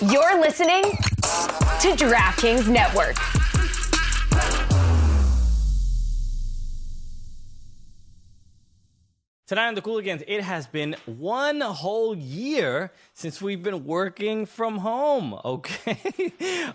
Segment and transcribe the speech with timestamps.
[0.00, 3.16] You're listening to DraftKings Network.
[9.48, 14.78] Tonight on the Cooligans, it has been one whole year since we've been working from
[14.78, 15.36] home.
[15.44, 15.98] Okay.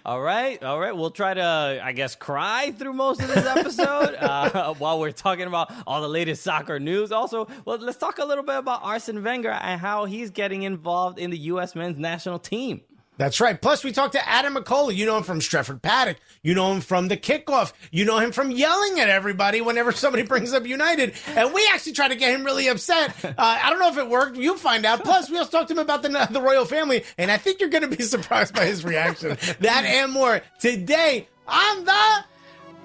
[0.05, 0.61] all right.
[0.61, 0.93] All right.
[0.93, 5.47] We'll try to, I guess, cry through most of this episode uh, while we're talking
[5.47, 7.13] about all the latest soccer news.
[7.13, 11.19] Also, well, let's talk a little bit about Arsene Wenger and how he's getting involved
[11.19, 11.73] in the U.S.
[11.73, 12.81] men's national team.
[13.17, 13.61] That's right.
[13.61, 14.95] Plus, we talked to Adam McKola.
[14.95, 16.17] You know him from Stretford Paddock.
[16.41, 17.73] You know him from the kickoff.
[17.91, 21.13] You know him from yelling at everybody whenever somebody brings up United.
[21.27, 23.13] And we actually tried to get him really upset.
[23.23, 24.37] Uh, I don't know if it worked.
[24.37, 25.03] You'll find out.
[25.03, 27.03] Plus, we also talked to him about the, the royal family.
[27.17, 29.37] And I think you're going to be surprised by his reaction.
[29.59, 32.23] that and more today on the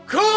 [0.08, 0.28] Cooligans!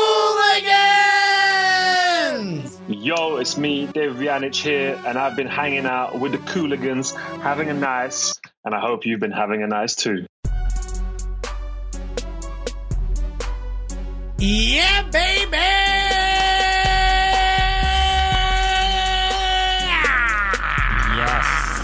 [2.89, 7.69] Yo, it's me, Dave Vjanic here, and I've been hanging out with the Cooligans, having
[7.69, 8.33] a nice,
[8.63, 10.25] and I hope you've been having a nice too.
[14.37, 15.57] Yeah, baby!
[21.17, 21.81] Yes.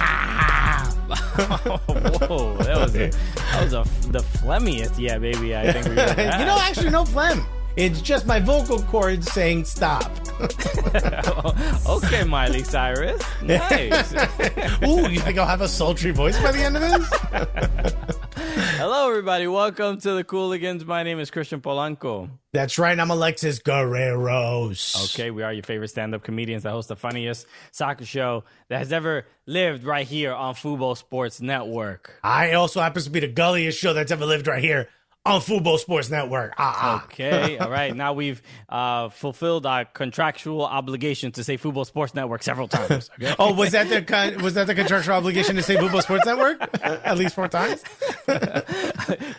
[2.28, 5.56] Whoa, that was a, that was a, the phlegmiest, yeah, baby.
[5.56, 5.92] I think we
[6.24, 7.46] you know, actually, no phlegm.
[7.78, 10.12] It's just my vocal cords saying stop.
[11.88, 13.22] okay, Miley Cyrus.
[13.44, 14.14] Nice.
[14.84, 18.16] Ooh, you think I'll have a sultry voice by the end of this?
[18.78, 19.46] Hello, everybody.
[19.46, 20.86] Welcome to the Cooligans.
[20.86, 22.32] My name is Christian Polanco.
[22.52, 23.00] That's right.
[23.00, 25.14] I'm Alexis Guerreros.
[25.14, 28.92] Okay, we are your favorite stand-up comedians that host the funniest soccer show that has
[28.92, 32.20] ever lived right here on Fubo Sports Network.
[32.24, 34.90] I also happens to be the gulliest show that's ever lived right here
[35.28, 36.54] on Fubo Sports Network.
[36.58, 37.04] Ah, ah.
[37.06, 37.96] Okay, all right.
[37.96, 43.10] Now we've uh, fulfilled our contractual obligation to say Fubo Sports Network several times.
[43.20, 43.34] Okay?
[43.40, 46.62] oh, was that the con- was that the contractual obligation to say Fubo Sports Network
[46.84, 47.84] at least four times?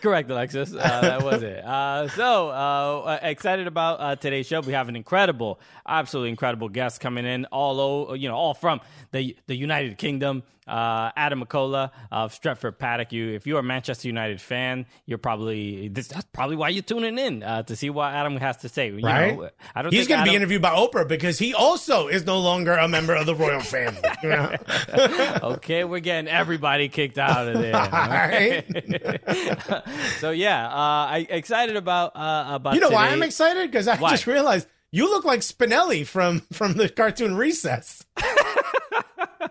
[0.00, 0.75] Correct, Alexis.
[0.75, 1.64] Uh, that was it.
[1.64, 4.61] Uh, so uh, excited about uh, today's show.
[4.61, 8.81] We have an incredible, absolutely incredible guest coming in, all over, you know, all from
[9.12, 10.43] the the United Kingdom.
[10.69, 13.12] Uh, Adam McKola of Stretford Paddock.
[13.12, 17.19] You, if you're a Manchester United fan, you're probably this, that's probably why you're tuning
[17.19, 18.89] in uh, to see what Adam has to say.
[18.89, 19.37] You right?
[19.37, 19.93] Know, I don't.
[19.93, 23.15] He's going to be interviewed by Oprah because he also is no longer a member
[23.15, 24.01] of the royal family.
[24.23, 24.55] You know?
[25.43, 27.69] okay, we're getting everybody kicked out of there.
[28.09, 28.65] Right?
[30.19, 32.75] so yeah, uh, I excited about uh, about.
[32.75, 32.97] You know today.
[32.97, 33.71] why I'm excited?
[33.71, 34.11] Because I Why?
[34.11, 38.05] just realized you look like Spinelli from from the cartoon Recess.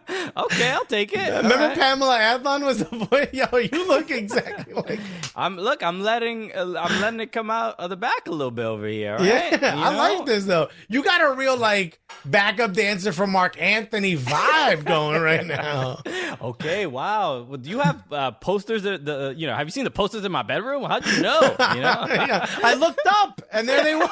[0.38, 1.29] okay, I'll take it.
[1.29, 1.78] Remember right.
[1.78, 3.29] Pamela Adlon was the boy?
[3.34, 5.00] Yo, you look exactly like.
[5.35, 5.84] I'm look.
[5.84, 6.51] I'm letting.
[6.53, 9.16] Uh, I'm letting it come out of the back a little bit over here.
[9.18, 9.62] all Yeah, right?
[9.62, 10.69] You I like this though.
[10.88, 16.01] You got a real like backup dancer for Marc Anthony vibe going right now.
[16.41, 16.85] Okay.
[16.85, 17.44] Wow.
[17.44, 18.84] Well, do you have uh, posters?
[18.84, 20.84] That, the you know, have you seen the posters in my bedroom?
[20.84, 21.41] How'd you know?
[21.41, 22.06] You know.
[22.09, 24.07] yeah, I looked up and there they were.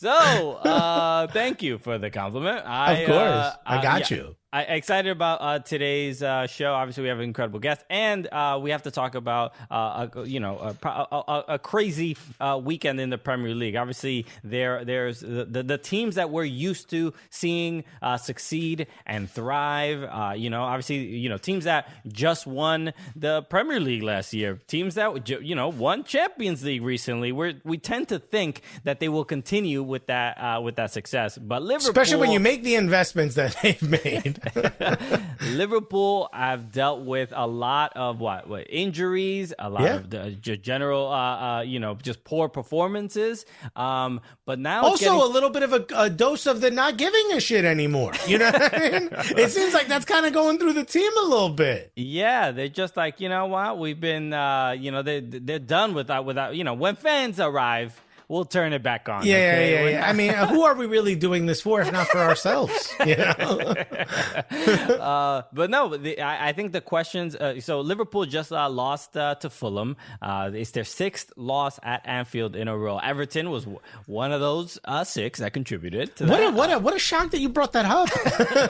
[0.00, 2.64] So, uh, thank you for the compliment.
[2.66, 3.18] I, Of course.
[3.20, 4.16] uh, I uh, got yeah.
[4.16, 4.36] you.
[4.52, 6.72] I excited about uh, today's uh, show.
[6.74, 10.26] Obviously, we have an incredible guest, and uh, we have to talk about uh, a,
[10.26, 13.76] you know a, a, a, crazy uh, weekend in the Premier League.
[13.76, 19.30] Obviously, there there's the, the, the teams that we're used to seeing uh, succeed and
[19.30, 20.02] thrive.
[20.02, 24.58] Uh, you know, obviously, you know teams that just won the Premier League last year,
[24.66, 27.30] teams that you know won Champions League recently.
[27.30, 31.38] We we tend to think that they will continue with that uh, with that success,
[31.38, 34.39] but Liverpool, Especially when you make the investments that they've made.
[35.42, 39.94] Liverpool I've dealt with a lot of what, what injuries, a lot Yeah.
[39.96, 43.44] of the general, uh, uh, you know, just poor performances.
[43.76, 46.96] Um, but now also, getting- a little bit of a, a dose of the not
[46.96, 48.12] giving a shit anymore.
[48.26, 49.10] You know what I mean?
[49.40, 51.92] It seems like that's kind of going through the team a little bit.
[51.96, 55.94] Yeah, they're just like you know what we've been, uh, you know, they they're done
[55.94, 59.26] without without you know when fans arrive, we'll turn it back on.
[59.26, 59.72] Yeah, okay?
[59.72, 60.08] yeah, yeah, yeah.
[60.08, 62.94] I mean, who are we really doing this for if not for ourselves?
[63.10, 63.74] You know?
[64.50, 67.34] uh, but no, the, I, I think the questions.
[67.34, 69.96] Uh, so Liverpool just uh, lost uh, to Fulham.
[70.22, 72.98] Uh, it's their sixth loss at Anfield in a row.
[72.98, 76.78] Everton was w- one of those uh, six that contributed to What a, what a
[76.78, 78.08] what a shock that you brought that up.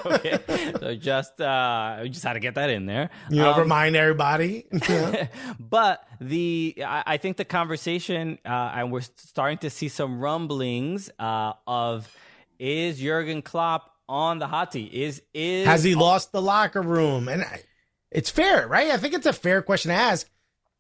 [0.06, 0.38] okay.
[0.81, 3.11] So just uh, we just had to get that in there.
[3.29, 4.67] You know, Um, remind everybody.
[4.73, 5.29] know?
[5.58, 11.11] but the I, I think the conversation uh, and we're starting to see some rumblings
[11.19, 12.08] uh, of
[12.58, 14.93] is Jurgen Klopp on the hot seat?
[14.93, 17.28] Is is Has he lost the locker room?
[17.28, 17.62] And I-
[18.11, 18.90] it's fair, right?
[18.90, 20.28] I think it's a fair question to ask.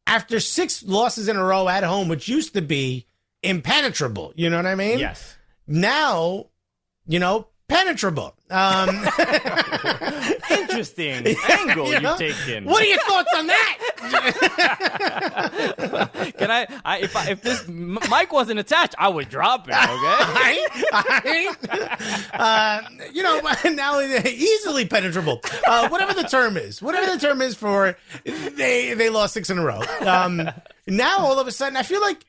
[0.06, 3.06] After six losses in a row at home, which used to be
[3.44, 4.98] impenetrable, you know what I mean?
[4.98, 5.36] Yes.
[5.66, 6.46] Now,
[7.06, 8.34] you know, penetrable.
[8.50, 8.90] Um,
[10.50, 12.64] Interesting angle you you've taken.
[12.64, 13.78] What are your thoughts on that?
[16.38, 19.74] Can I, I if I, if this mic wasn't attached, I would drop it.
[19.74, 19.80] Okay.
[20.92, 21.54] I,
[22.32, 22.82] I, uh,
[23.12, 23.40] you know,
[23.72, 25.40] now it's easily penetrable.
[25.66, 29.58] Uh, whatever the term is, whatever the term is for they they lost six in
[29.58, 29.80] a row.
[30.00, 30.50] Um,
[30.86, 32.24] now all of a sudden, I feel like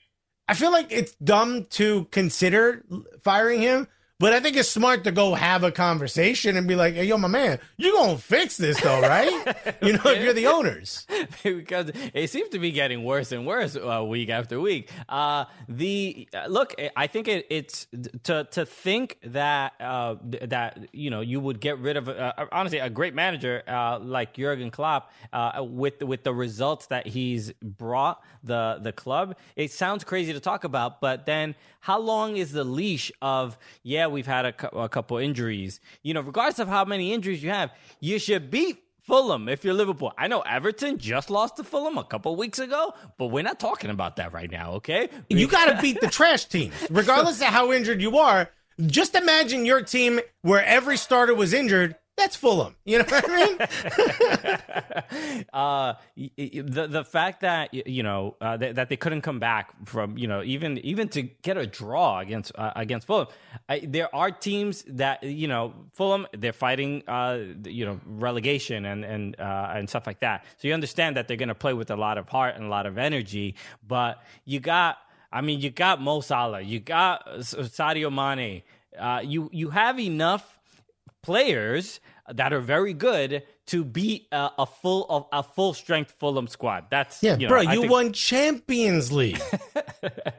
[0.48, 2.84] I feel like it's dumb to consider
[3.22, 3.88] firing him.
[4.22, 7.18] But I think it's smart to go have a conversation and be like, "Hey, yo,
[7.18, 9.32] my man, you gonna fix this though, right?
[9.82, 11.08] You know, if you're the owners."
[11.44, 14.92] because it seems to be getting worse and worse uh, week after week.
[15.10, 17.88] Uh, the uh, look, I think it, it's
[18.24, 22.78] to to think that uh, that you know you would get rid of uh, honestly
[22.78, 28.22] a great manager uh, like Jurgen Klopp uh, with with the results that he's brought
[28.44, 29.36] the the club.
[29.56, 34.08] It sounds crazy to talk about, but then how long is the leash of yeah
[34.08, 37.50] we've had a, cou- a couple injuries you know regardless of how many injuries you
[37.50, 40.14] have you should beat Fulham if you're Liverpool.
[40.18, 43.90] I know Everton just lost to Fulham a couple weeks ago, but we're not talking
[43.90, 45.10] about that right now, okay?
[45.28, 48.52] You got to beat the trash teams, regardless of how injured you are.
[48.86, 51.96] Just imagine your team where every starter was injured.
[52.22, 52.76] That's Fulham.
[52.86, 53.36] You know what I
[55.36, 55.46] mean?
[55.54, 60.20] uh, the the fact that you know uh, that, that they couldn't come back from
[60.20, 63.26] you know even even to get a draw against uh, against Fulham,
[63.68, 69.04] I, there are teams that you know Fulham they're fighting uh, you know relegation and
[69.04, 70.46] and uh, and stuff like that.
[70.58, 72.70] So you understand that they're going to play with a lot of heart and a
[72.70, 73.56] lot of energy,
[73.88, 75.00] but you got.
[75.34, 78.64] I mean, you got Mo Salah, you got Sadio Mane.
[79.00, 80.60] Uh, you you have enough
[81.22, 82.00] players
[82.36, 86.86] that are very good to beat a, a full a, a full strength Fulham squad.
[86.90, 89.42] That's Yeah, you know, bro, I you think- won Champions League.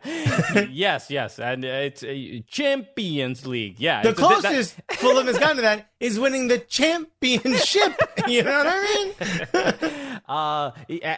[0.70, 3.78] yes, yes, and it's a Champions League.
[3.80, 7.92] Yeah, The it's a- that- closest Fulham has gotten to that is winning the championship.
[8.28, 10.20] You know what I mean?
[10.28, 10.70] uh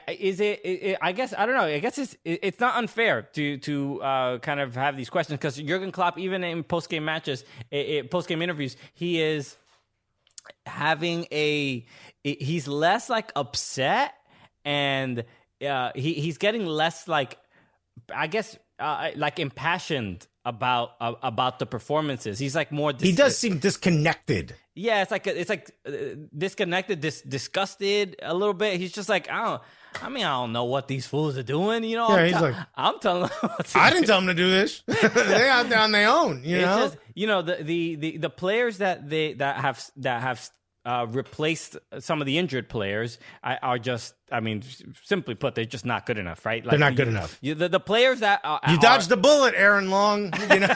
[0.08, 3.22] is it, it, i guess i don't know i guess it's it- it's not unfair
[3.34, 7.44] to to uh kind of have these questions because jurgen klopp even in post-game matches
[7.70, 9.56] i- i- post-game interviews he is
[10.66, 11.84] having a
[12.22, 14.14] he's less like upset
[14.64, 15.24] and
[15.66, 17.38] uh he he's getting less like
[18.14, 23.38] i guess uh, like impassioned about uh, about the performances he's like more He does
[23.38, 24.54] seem disconnected.
[24.74, 25.90] yeah, it's like it's like uh,
[26.36, 28.78] disconnected, dis- disgusted a little bit.
[28.80, 29.62] He's just like, I don't.
[30.02, 31.84] I mean, I don't know what these fools are doing.
[31.84, 33.50] You know, Yeah, I'm he's te- like, I'm telling them.
[33.76, 34.82] I didn't tell them to do this.
[34.86, 36.42] they out there on their own.
[36.44, 36.78] You It's know.
[36.78, 40.50] just you know the, the the the players that they that have that have
[40.84, 44.14] uh, replaced some of the injured players I- are just.
[44.32, 44.62] I mean,
[45.04, 46.64] simply put, they're just not good enough, right?
[46.64, 47.38] Like, They're not you- good enough.
[47.40, 50.32] You, the, the players that are, you are- dodged the bullet, Aaron Long.
[50.50, 50.66] You know.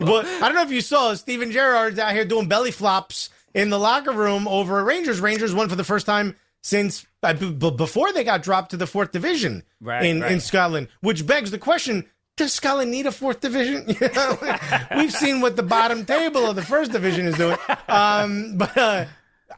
[0.00, 3.70] but I don't know if you saw Steven Gerrard's out here doing belly flops in
[3.70, 5.20] the locker room over at Rangers.
[5.20, 8.86] Rangers won for the first time since uh, b- before they got dropped to the
[8.86, 10.40] fourth division Right, in, in.
[10.40, 12.06] Scotland, which begs the question.
[12.36, 13.86] Does Scotland need a fourth division?
[14.96, 17.56] We've seen what the bottom table of the first division is doing.
[17.86, 19.04] Um, but uh,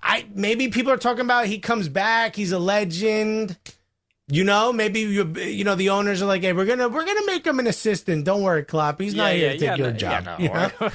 [0.02, 2.36] I maybe people are talking about he comes back.
[2.36, 3.56] He's a legend.
[4.28, 7.24] You know, maybe you you know the owners are like, hey, we're gonna we're gonna
[7.26, 8.24] make him an assistant.
[8.24, 9.00] Don't worry, Klopp.
[9.00, 10.24] He's not Yeah, here to take yeah, your no- job.
[10.40, 10.90] yeah, no,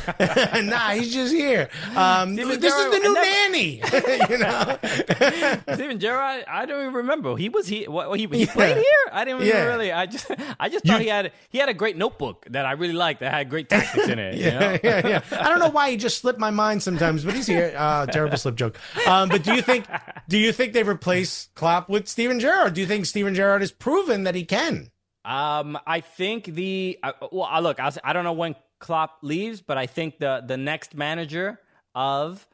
[0.59, 0.61] you know?
[0.69, 1.69] nah, he's just here.
[1.95, 3.81] Um, this is the new nanny.
[4.29, 7.37] you know, Steven Gerrard, I don't even remember.
[7.37, 8.51] He was he what he, he Yeah.
[8.53, 8.85] played here.
[9.13, 9.63] I didn't even Yeah.
[9.63, 9.93] really.
[9.93, 12.91] I just I just thought he had he had a great notebook that I really
[12.91, 14.35] liked that had great tactics in it.
[14.35, 14.59] you know?
[14.59, 15.21] yeah, yeah, yeah.
[15.39, 17.73] I don't know why he just slipped my mind sometimes, but he's here.
[17.77, 18.77] Uh, terrible slip joke.
[19.07, 19.85] Um, but do you think
[20.27, 22.73] do you think they replace Klopp with Steven Gerrard?
[22.73, 24.91] Do you think Steven Gerrard has proven that he can?
[25.23, 29.61] Um, I think the uh, well, uh, look, I, I don't know when Klopp leaves,
[29.61, 31.59] but I think the the next manager
[31.93, 32.47] of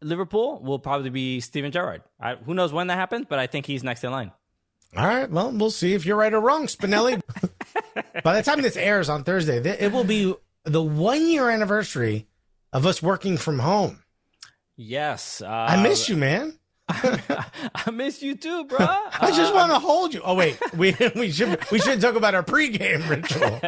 [0.00, 2.02] Liverpool will probably be Steven Gerrard.
[2.20, 4.32] I, who knows when that happens, but I think he's next in line.
[4.96, 5.30] All right.
[5.30, 7.20] Well, we'll see if you're right or wrong, Spinelli.
[8.24, 12.26] By the time this airs on Thursday, th- it will be the one year anniversary
[12.72, 14.02] of us working from home.
[14.76, 16.58] Yes, uh, I miss you, man.
[17.74, 18.78] I miss you too, bro.
[18.80, 20.20] I just want to hold you.
[20.24, 23.60] Oh wait, we we should we should talk about our pregame ritual.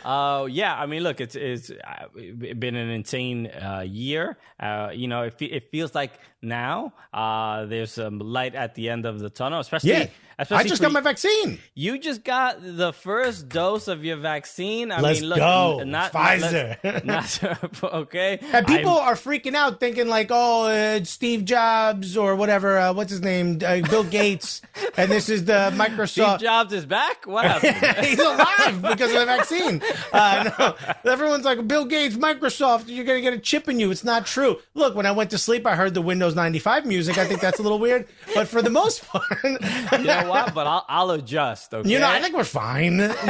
[0.04, 4.38] Oh yeah, I mean, look, it's it's uh, been an insane uh, year.
[4.58, 9.06] Uh, you know, it, it feels like now uh, there's some light at the end
[9.06, 9.60] of the tunnel.
[9.60, 10.06] Especially, Yeah,
[10.40, 11.58] especially I just got my vaccine.
[11.74, 14.90] You just got the first dose of your vaccine.
[14.92, 15.82] I Let's mean, look, go.
[15.84, 17.04] not Pfizer.
[17.04, 18.38] Not, not okay.
[18.52, 22.78] And people I'm- are freaking out, thinking like, "Oh, it's Steve Jobs or whatever.
[22.78, 23.58] Uh, what's his name?
[23.64, 24.62] Uh, Bill Gates,
[24.96, 26.40] and this is the Steve Microsoft.
[26.40, 27.26] Jobs is back.
[27.26, 28.04] What happened?
[28.06, 29.82] He's alive because of the vaccine.
[30.12, 30.50] Uh,
[31.04, 33.90] no, everyone's like, Bill Gates, Microsoft, you're going to get a chip in you.
[33.90, 34.58] It's not true.
[34.74, 37.18] Look, when I went to sleep, I heard the Windows 95 music.
[37.18, 38.06] I think that's a little weird.
[38.34, 39.58] But for the most part, you
[40.04, 40.54] know what?
[40.54, 41.74] But I'll, I'll adjust.
[41.74, 41.88] Okay.
[41.88, 42.94] you know, I think we're fine.
[42.94, 43.12] You know,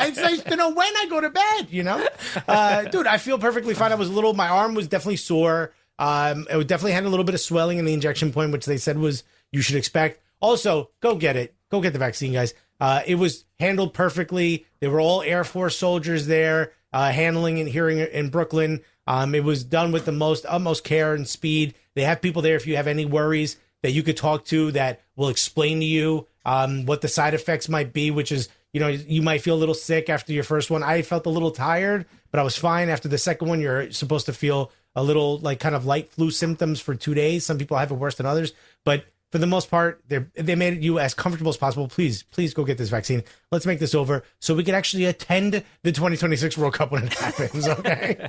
[0.00, 2.06] it's nice to know when I go to bed, you know?
[2.46, 3.92] Uh, dude, I feel perfectly fine.
[3.92, 5.72] I was a little, my arm was definitely sore.
[5.98, 8.78] Um, it definitely had a little bit of swelling in the injection point, which they
[8.78, 10.20] said was you should expect.
[10.40, 11.54] Also, go get it.
[11.70, 12.54] Go get the vaccine, guys.
[12.80, 14.66] Uh, it was handled perfectly.
[14.80, 18.80] They were all Air Force soldiers there, uh, handling and hearing in Brooklyn.
[19.06, 21.74] Um, it was done with the most utmost care and speed.
[21.94, 25.00] They have people there if you have any worries that you could talk to that
[25.18, 28.88] will explain to you um, what the side effects might be, which is, you know,
[28.88, 30.82] you might feel a little sick after your first one.
[30.82, 32.88] I felt a little tired, but I was fine.
[32.88, 36.30] After the second one, you're supposed to feel a little like kind of light flu
[36.30, 37.44] symptoms for two days.
[37.44, 38.52] Some people have it worse than others,
[38.84, 41.88] but for the most part, they they made you as comfortable as possible.
[41.88, 43.24] Please, please go get this vaccine.
[43.50, 47.14] Let's make this over so we can actually attend the 2026 World Cup when it
[47.14, 47.66] happens.
[47.66, 48.28] Okay.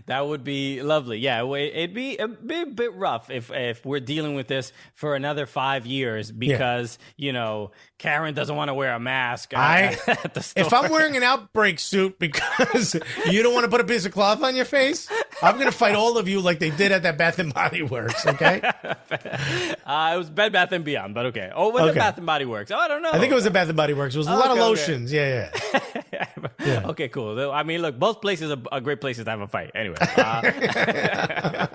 [0.06, 1.18] that would be lovely.
[1.18, 5.46] Yeah, it'd be a bit, bit rough if if we're dealing with this for another
[5.46, 7.26] five years because yeah.
[7.26, 9.52] you know Karen doesn't want to wear a mask.
[9.56, 9.96] I
[10.56, 12.94] if I'm wearing an outbreak suit because
[13.30, 15.08] you don't want to put a piece of cloth on your face,
[15.42, 17.82] I'm going to fight all of you like they did at that Bath and Body
[17.82, 18.26] Works.
[18.26, 18.60] Okay.
[19.86, 21.50] uh, it was Bed Bath and Beyond, but okay.
[21.54, 21.90] Oh, was okay.
[21.92, 22.70] it Bath and Body Works?
[22.70, 23.10] Oh, I don't know.
[23.10, 24.03] I think it was a Bath and Body Works.
[24.06, 25.12] It was a oh, lot okay, of lotions.
[25.12, 25.50] Okay.
[25.52, 26.50] Yeah, yeah.
[26.64, 26.86] yeah.
[26.88, 27.50] Okay, cool.
[27.50, 29.70] I mean, look, both places are, are great places to have a fight.
[29.74, 31.68] Anyway, uh, a,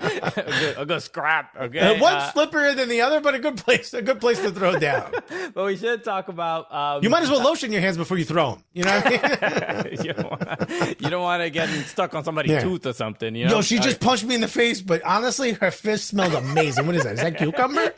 [0.60, 1.56] good, a, good, scrap.
[1.56, 4.40] Okay, uh, one uh, slipperier than the other, but a good place, a good place
[4.40, 5.12] to throw down.
[5.54, 6.72] but we should talk about.
[6.72, 8.64] Um, you might as well lotion your hands before you throw them.
[8.72, 10.96] You know what I mean?
[11.00, 12.60] you don't want to get stuck on somebody's yeah.
[12.60, 13.34] tooth or something.
[13.34, 13.56] You know?
[13.56, 16.86] Yo, she just punched me in the face, but honestly, her fist smelled amazing.
[16.86, 17.14] What is that?
[17.14, 17.92] Is that cucumber?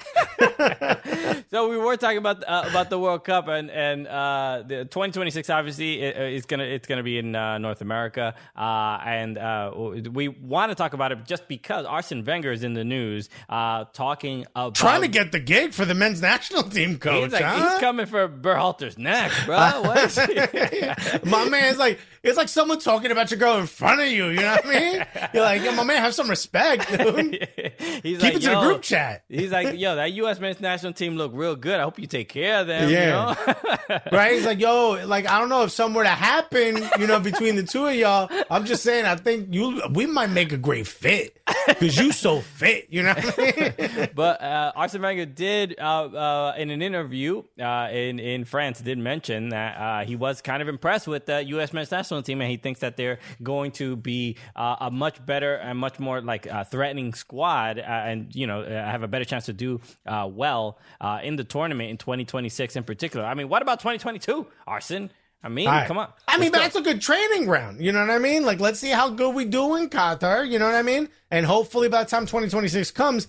[1.51, 5.50] so we were talking about uh, about the World Cup and and uh, the 2026.
[5.50, 9.73] Obviously, it's gonna it's gonna be in uh, North America, uh, and uh,
[10.11, 13.85] we want to talk about it just because Arsene Wenger is in the news, uh,
[13.93, 17.25] talking about trying to get the gig for the men's national team coach.
[17.25, 17.71] He's, like, huh?
[17.71, 19.57] he's coming for Berhalter's neck, bro.
[21.25, 24.29] my man's like it's like someone talking about your girl in front of you.
[24.29, 25.07] You know what I mean?
[25.35, 27.49] You're like, yo, my man, have some respect, dude.
[28.02, 29.25] he's Keep like, it to the group chat.
[29.29, 30.38] he's like, yo, that U.S.
[30.38, 31.81] men's national team look real good.
[31.81, 32.91] I hope you take care of them.
[32.91, 33.35] Yeah.
[33.37, 33.55] You
[33.91, 34.00] know?
[34.12, 34.35] right?
[34.35, 37.57] He's like, yo, like I don't know if something were to happen, you know, between
[37.57, 38.31] the two of y'all.
[38.50, 41.37] I'm just saying, I think you we might make a great fit
[41.67, 42.87] because you so fit.
[42.88, 44.09] You know what I mean?
[44.14, 48.99] but uh, Arsene Wenger did uh, uh, in an interview uh, in in France did
[48.99, 51.73] mention that uh, he was kind of impressed with the U.S.
[51.73, 55.25] men's national national team, and he thinks that they're going to be uh, a much
[55.25, 59.09] better and much more like uh, threatening squad, uh, and you know uh, have a
[59.09, 63.25] better chance to do uh, well uh, in the tournament in 2026 in particular.
[63.25, 65.11] I mean, what about 2022, Arsene?
[65.45, 65.88] I mean, right.
[65.88, 66.09] come on.
[66.28, 67.81] I mean, that's a good training ground.
[67.81, 68.45] You know what I mean?
[68.45, 70.49] Like, let's see how good we do in Qatar.
[70.49, 71.09] You know what I mean?
[71.33, 73.26] And hopefully, by the time 2026 comes,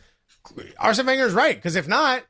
[0.78, 1.56] Arsene Wenger's right.
[1.56, 2.24] Because if not,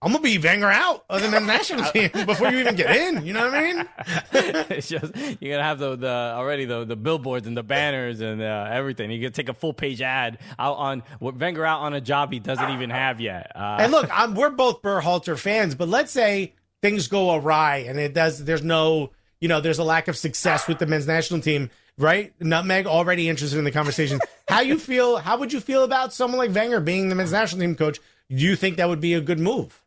[0.00, 3.26] I'm gonna be Wenger out of the men's national team before you even get in.
[3.26, 3.88] You know what I mean?
[4.70, 8.40] it's just you're gonna have the, the already the the billboards and the banners and
[8.40, 9.10] uh, everything.
[9.10, 12.38] You can take a full page ad out on Wenger out on a job he
[12.38, 13.50] doesn't even have yet.
[13.56, 17.98] Uh, and look, I'm, we're both Berhalter fans, but let's say things go awry and
[17.98, 18.44] it does.
[18.44, 21.70] There's no, you know, there's a lack of success with the men's national team.
[22.00, 24.20] Right, Nutmeg already interested in the conversation.
[24.48, 25.16] how you feel?
[25.16, 27.98] How would you feel about someone like Wenger being the men's national team coach?
[28.28, 29.84] Do you think that would be a good move?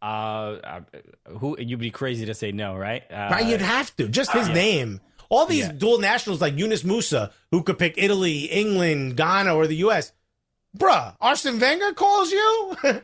[0.00, 0.80] Uh, uh,
[1.38, 3.02] who you'd be crazy to say no, right?
[3.10, 4.08] Uh, right, you'd have to.
[4.08, 4.54] Just his yeah.
[4.54, 5.00] name.
[5.28, 5.72] All these yeah.
[5.72, 10.12] dual nationals like Yunus Musah, who could pick Italy, England, Ghana, or the U.S.
[10.76, 12.76] Bruh, Arsene Wenger calls you.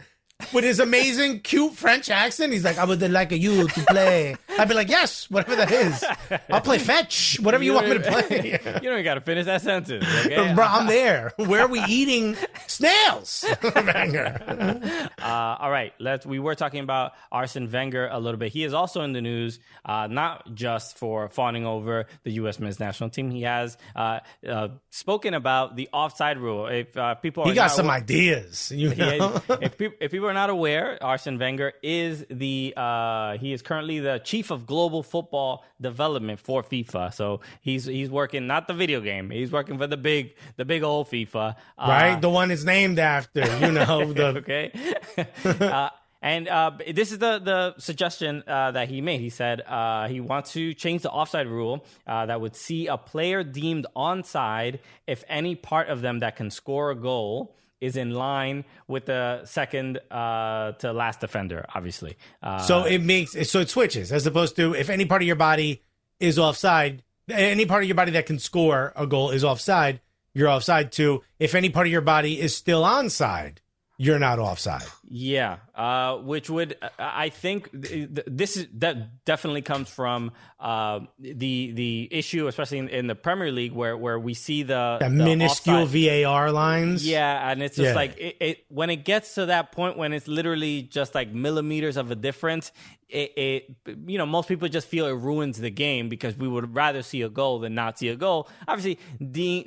[0.52, 2.52] with his amazing, cute French accent.
[2.52, 4.36] He's like, I would like you to play.
[4.58, 6.04] I'd be like, yes, whatever that is.
[6.50, 8.58] I'll play fetch, whatever you, you want me to play.
[8.82, 10.04] you don't got to finish that sentence.
[10.26, 10.54] Okay?
[10.54, 11.32] Bro, I'm there.
[11.36, 12.36] Where are we eating
[12.66, 13.44] snails?
[13.62, 15.10] Wenger.
[15.20, 16.26] Uh, all right, let's.
[16.26, 18.52] We were talking about Arsene Wenger a little bit.
[18.52, 22.58] He is also in the news, uh, not just for fawning over the U.S.
[22.58, 23.30] men's national team.
[23.30, 26.66] He has uh, uh spoken about the offside rule.
[26.66, 28.72] If uh, people, he got some ideas.
[28.74, 29.40] You know?
[29.60, 34.18] if, if people are not aware, Arsene Wenger is the uh, he is currently the
[34.24, 37.12] chief of global football development for FIFA.
[37.14, 39.30] So he's he's working not the video game.
[39.30, 41.56] He's working for the big the big old FIFA.
[41.78, 43.40] Uh, right, the one it's named after.
[43.60, 44.72] You know the okay.
[45.60, 45.90] uh,
[46.24, 49.20] And uh, this is the the suggestion uh, that he made.
[49.20, 52.96] He said uh, he wants to change the offside rule uh, that would see a
[52.96, 58.12] player deemed onside if any part of them that can score a goal is in
[58.12, 61.66] line with the second uh, to last defender.
[61.74, 65.26] Obviously, uh, So it makes so it switches as opposed to if any part of
[65.26, 65.82] your body
[66.20, 70.00] is offside, any part of your body that can score a goal is offside,
[70.32, 70.92] you're offside.
[70.92, 73.58] To if any part of your body is still onside,
[73.98, 74.82] you're not offside.
[75.08, 80.32] Yeah, uh, which would uh, I think th- th- this is that definitely comes from
[80.60, 84.98] uh, the the issue, especially in, in the Premier League, where where we see the,
[85.00, 87.06] That the minuscule offside- VAR lines.
[87.06, 87.94] Yeah, and it's just Yeah.
[87.94, 91.96] like it, it when it gets to that point when it's literally just like millimeters
[91.96, 92.70] of a difference.
[93.06, 93.76] It, it
[94.06, 97.22] you know most people just feel it ruins the game because we would rather see
[97.22, 98.48] a goal than not see a goal.
[98.66, 99.64] Obviously, the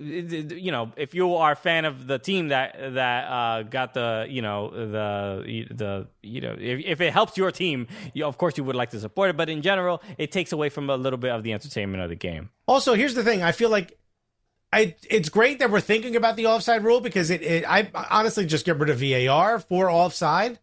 [0.59, 4.25] you know if you are a fan of the team that that uh, got the
[4.27, 8.57] you know the the you know if, if it helps your team, you, of course
[8.57, 9.37] you would like to support it.
[9.37, 12.15] But in general, it takes away from a little bit of the entertainment of the
[12.15, 12.49] game.
[12.67, 13.43] Also, here's the thing.
[13.43, 13.97] I feel like
[14.73, 18.45] I, it's great that we're thinking about the offside rule because it, it I honestly
[18.45, 20.59] just get rid of VAR for offside.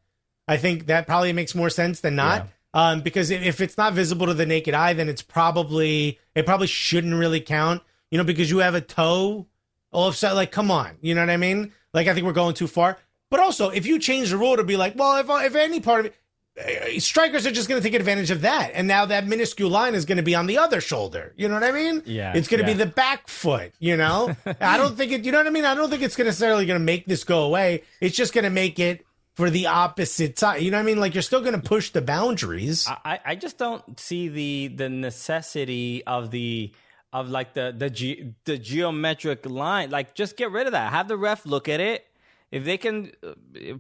[0.47, 2.49] I think that probably makes more sense than not.
[2.75, 6.45] Um, because if, if it's not visible to the naked eye, then it's probably it
[6.45, 7.83] probably shouldn't really count.
[8.11, 9.47] You know, because you have a toe
[9.91, 10.35] offside.
[10.35, 11.73] Like, come on, you know what I mean?
[11.95, 12.99] Like, I think we're going too far.
[13.35, 16.07] But also, if you change the rule to be like, well, if if any part
[16.07, 16.13] of
[16.57, 19.69] it, uh, strikers are just going to take advantage of that, and now that minuscule
[19.69, 21.33] line is going to be on the other shoulder.
[21.37, 22.05] You know what I mean?
[22.07, 22.77] Yeah, it's going to yeah.
[22.77, 23.73] be the back foot.
[23.81, 25.25] You know, I don't think it.
[25.25, 25.65] You know what I mean?
[25.65, 27.83] I don't think it's necessarily going to make this go away.
[28.01, 30.63] It's just going to make it for the opposite side.
[30.63, 31.01] You know what I mean?
[31.01, 32.87] Like you're still going to push the boundaries.
[32.87, 36.73] I, I just don't see the the necessity of the
[37.13, 39.91] of like the the ge- the geometric line.
[39.91, 40.93] Like just get rid of that.
[40.93, 42.07] Have the ref look at it.
[42.55, 43.33] If they can, uh,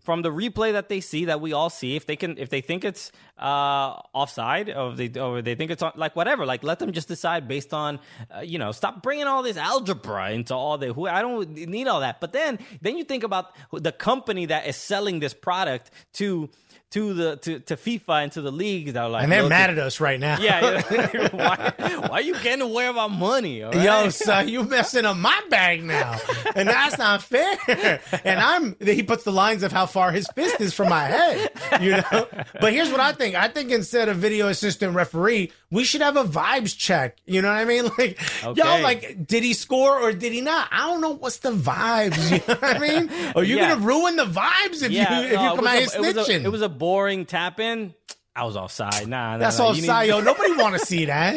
[0.03, 2.61] from the replay that they see, that we all see, if they can, if they
[2.61, 6.81] think it's uh, offside, or they, or they think it's on, like whatever, like let
[6.81, 8.01] them just decide based on,
[8.35, 10.93] uh, you know, stop bringing all this algebra into all the.
[10.93, 12.21] Who I don't need all that.
[12.21, 16.51] But then, then you think about the company that is selling this product to
[16.95, 19.69] to the to, to FIFA and to the leagues that are like, and they're mad
[19.69, 20.39] at us right now.
[20.39, 21.29] yeah, yeah.
[21.33, 23.63] why, why are you getting away with our money?
[23.63, 23.75] right?
[23.75, 26.21] Yo, son, you messing up my bag now,
[26.55, 27.59] and that's not fair.
[28.25, 31.51] And I'm he puts the lines of how far his fist is from my head,
[31.81, 32.29] you know.
[32.61, 36.17] But here's what I think: I think instead of video assistant referee, we should have
[36.17, 37.17] a vibes check.
[37.27, 37.85] You know what I mean?
[37.99, 38.83] Like, yo, Okay.
[38.83, 40.69] like, did he score or did he not?
[40.73, 41.11] I don't know.
[41.15, 42.31] What's the vibes?
[42.31, 43.11] You know what I mean?
[43.37, 43.71] Are you Yeah.
[43.75, 46.01] gonna ruin the vibes if yeah, you if no, you come out a- here it
[46.01, 46.45] was a- snitching?
[46.45, 47.95] It was a boring tap in.
[48.37, 49.07] I was offside.
[49.07, 50.21] Nah, nah that's nah, all you need- yo.
[50.25, 51.35] Nobody want to see that.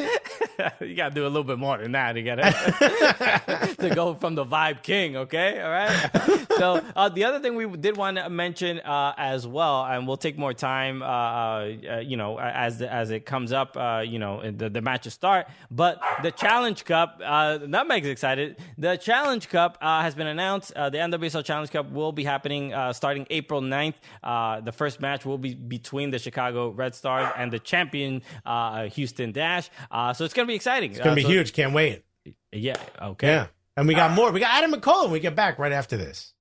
[0.82, 3.78] you gotta do a little bit more than that to get it.
[3.78, 5.62] To go from the vibe king okay?
[5.62, 6.48] All right?
[6.58, 10.18] So uh, the other thing we did want to mention uh, as well and we'll
[10.18, 14.50] take more time uh, uh, you know as as it comes up uh, you know
[14.50, 15.48] the, the matches start.
[15.70, 18.58] But the challenge cup uh, makes excited.
[18.80, 20.74] The challenge cup uh, has been announced.
[20.74, 25.00] Uh, the nwsl challenge cup will be happening uh, starting april 9th uh, the first
[25.00, 30.14] match will be between the chicago red stars and the champion uh, houston dash uh,
[30.14, 31.54] so it's gonna be exciting It's gonna be huge.
[31.54, 32.04] Can't wait.
[32.52, 32.76] yeah.
[33.02, 33.28] Okay.
[33.28, 33.48] Yeah.
[33.76, 34.32] And we got more.
[34.32, 36.34] We got Adam McKola when we get back right after this.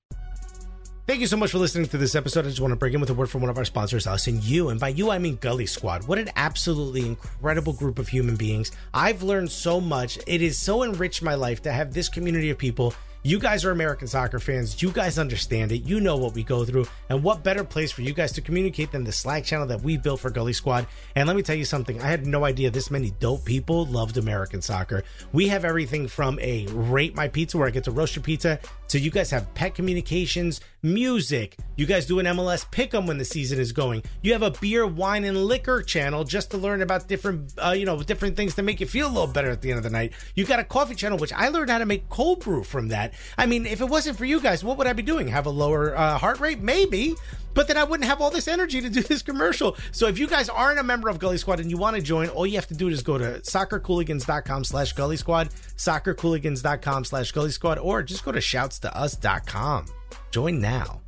[1.06, 2.46] Thank you so much for listening to this episode.
[2.46, 4.26] I just want to bring in with a word from one of our sponsors, us
[4.26, 4.70] and you.
[4.70, 6.08] And by you, I mean Gully Squad.
[6.08, 8.72] What an absolutely incredible group of human beings.
[8.92, 10.18] I've learned so much.
[10.26, 12.92] It has so enriched my life to have this community of people.
[13.26, 14.80] You guys are American soccer fans.
[14.80, 15.78] You guys understand it.
[15.78, 16.86] You know what we go through.
[17.08, 19.96] And what better place for you guys to communicate than the Slack channel that we
[19.96, 20.86] built for Gully Squad?
[21.16, 22.00] And let me tell you something.
[22.00, 25.02] I had no idea this many dope people loved American soccer.
[25.32, 28.60] We have everything from a rate my pizza where I get to roast your pizza
[28.88, 31.56] to you guys have pet communications, music.
[31.76, 34.02] You guys do an MLS pick'em when the season is going.
[34.22, 37.84] You have a beer, wine, and liquor channel just to learn about different, uh, you
[37.84, 39.90] know, different things to make you feel a little better at the end of the
[39.90, 40.12] night.
[40.34, 43.14] You got a coffee channel, which I learned how to make cold brew from that.
[43.36, 45.28] I mean, if it wasn't for you guys, what would I be doing?
[45.28, 46.60] Have a lower uh, heart rate?
[46.60, 47.14] Maybe.
[47.56, 49.78] But then I wouldn't have all this energy to do this commercial.
[49.90, 52.28] So if you guys aren't a member of Gully Squad and you want to join,
[52.28, 57.50] all you have to do is go to soccercooligans.com slash Gully Squad, soccercooligans.com slash Gully
[57.50, 59.86] Squad, or just go to shoutstous.com.
[60.30, 61.00] Join now.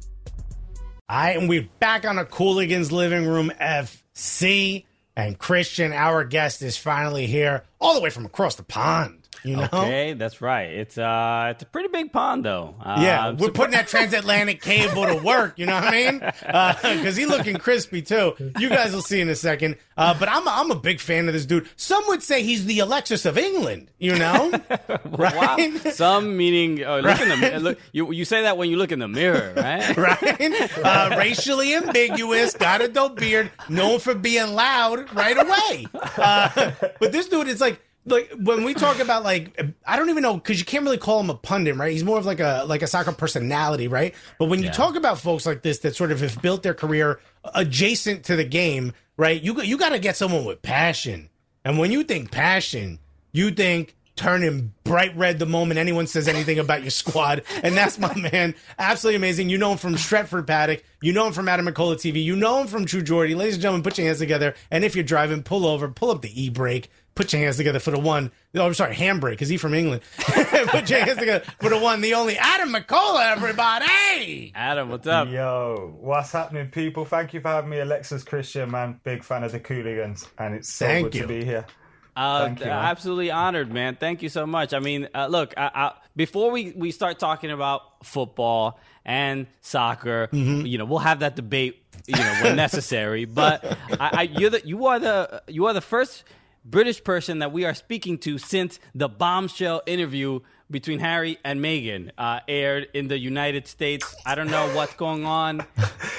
[1.11, 4.87] All right, and we're back on a Cooligans Living Room FC.
[5.15, 9.28] And Christian, our guest, is finally here, all the way from across the pond.
[9.45, 9.69] You know?
[9.73, 10.71] Okay, that's right.
[10.71, 12.75] It's uh, it's a pretty big pond, though.
[12.83, 15.59] Uh, Yeah, we're putting that transatlantic cable to work.
[15.59, 16.19] You know what I mean?
[16.99, 18.35] Because he's looking crispy too.
[18.59, 19.77] You guys will see in a second.
[19.97, 21.69] Uh, but I'm I'm a big fan of this dude.
[21.77, 23.91] Some would say he's the Alexis of England.
[23.99, 24.53] You know,
[25.05, 25.79] right?
[25.93, 27.79] Some meaning uh, look in the look.
[27.93, 29.97] You you say that when you look in the mirror, right?
[29.97, 30.79] right?
[30.85, 35.87] Uh, racially ambiguous, got a dope beard, known for being loud right away.
[36.17, 40.23] Uh, but this dude is like, like when we talk about like, I don't even
[40.23, 41.93] know because you can't really call him a pundit, right?
[41.93, 44.15] He's more of like a like a soccer personality, right?
[44.39, 47.21] But when you talk about folks like this that sort of have built their career
[47.55, 49.41] adjacent to the game, right?
[49.41, 51.31] You you got to get someone with passion,
[51.65, 52.99] and when you think passion,
[53.33, 57.43] you think turning bright red the moment anyone says anything about your squad.
[57.63, 58.55] And that's my man.
[58.79, 59.49] Absolutely amazing.
[59.49, 60.85] You know him from Stretford Paddock.
[61.01, 62.23] You know him from Adam McKola TV.
[62.23, 63.35] You know him from True Geordie.
[63.35, 64.55] Ladies and gentlemen, put your hands together.
[64.71, 66.91] And if you're driving, pull over, pull up the e-brake.
[67.19, 68.31] Put your hands together for the one.
[68.55, 70.03] Oh, I'm sorry, handbrake, because he's from England.
[70.19, 74.53] put your hands together for the one, the only Adam McKola, everybody.
[74.55, 75.29] Adam, what's up?
[75.29, 77.05] Yo, what's happening, people?
[77.05, 79.01] Thank you for having me, Alexis Christian, man.
[79.03, 81.23] Big fan of the Cooligans, and it's so Thank good you.
[81.23, 81.67] to be here.
[82.15, 83.97] Uh, Thank you, absolutely honored, man.
[83.97, 84.73] Thank you so much.
[84.73, 90.29] I mean, uh, look, I, I, before we, we start talking about football and soccer,
[90.33, 90.67] Mm-hmm.
[90.67, 93.25] you know, we'll have that debate, you know, when necessary.
[93.25, 93.65] But
[93.99, 96.23] I, I, you're the, you are the you are the first
[96.71, 102.11] British person that we are speaking to since the bombshell interview between Harry and Meghan
[102.19, 104.15] uh, aired in the United States.
[104.27, 105.65] I don't know what's going on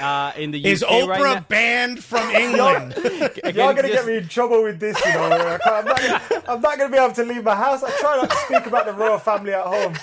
[0.01, 1.45] uh, in the UK Is Oprah right now.
[1.47, 2.95] banned from England?
[3.03, 5.29] Y'all you gonna just- get me in trouble with this, you know.
[5.29, 7.83] I can't- I'm not, gonna, I'm not gonna be able to leave my house.
[7.83, 9.93] I try not to speak about the royal family at home.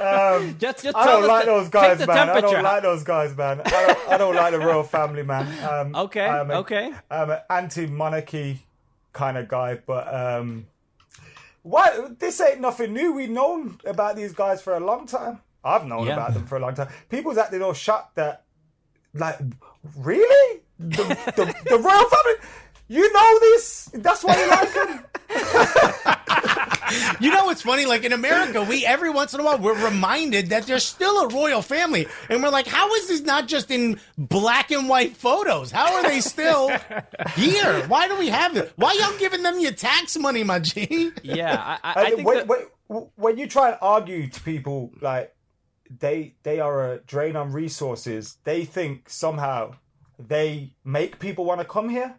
[0.00, 2.30] Um, Just, just I don't like the- those guys, man.
[2.30, 3.60] I don't like those guys, man.
[3.66, 5.46] I don't, I don't like the royal family, man.
[5.68, 6.92] Um, Okay, I'm a- okay.
[7.10, 8.64] I'm an anti-monarchy
[9.12, 10.66] kind of guy, but um,
[11.62, 12.08] why?
[12.18, 13.12] This ain't nothing new.
[13.12, 15.40] We've known about these guys for a long time.
[15.64, 16.14] I've known Yeah.
[16.14, 16.88] about them for a long time.
[17.08, 18.44] People's acting all shocked that,
[19.14, 19.38] like,
[19.96, 21.04] really, the,
[21.36, 22.48] the, the royal family.
[22.88, 23.90] You know this.
[23.94, 26.16] That's why you like them.
[27.20, 27.86] You know what's funny?
[27.86, 31.28] Like in America, we every once in a while we're reminded that there's still a
[31.28, 35.70] royal family, and we're like, how is this not just in black and white photos?
[35.70, 36.70] How are they still
[37.34, 37.86] here?
[37.88, 38.72] Why do we have this?
[38.76, 41.10] Why y'all giving them your tax money, my G?
[41.22, 42.48] Yeah, I, I, I think when, that-
[42.88, 45.34] when, when you try and argue to people like
[46.00, 49.74] they they are a drain on resources, they think somehow
[50.18, 52.14] they make people want to come here.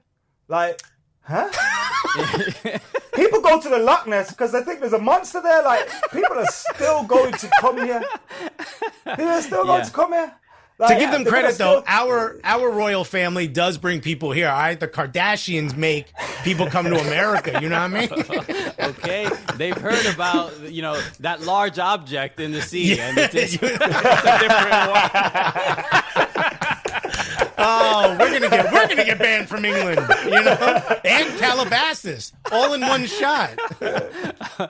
[0.48, 0.82] Like,
[1.22, 1.50] huh?
[3.16, 5.64] people go to the Loch Ness because they think there's a monster there.
[5.64, 8.04] Like, people are still going to come here.
[9.06, 9.86] People are still going Yeah.
[9.86, 10.34] to come here.
[10.88, 14.50] To give them credit though, still- our our royal family does bring people here.
[14.50, 16.12] All right, the Kardashians make
[16.44, 17.60] people come to America.
[17.62, 18.10] You know what I mean?
[18.80, 23.54] okay, they've heard about you know that large object in the sea, and it's, it's,
[23.54, 26.73] it's a different one.
[27.58, 32.74] Oh, we're gonna get we're gonna get banned from England, you know, and Calabasas, all
[32.74, 33.58] in one shot.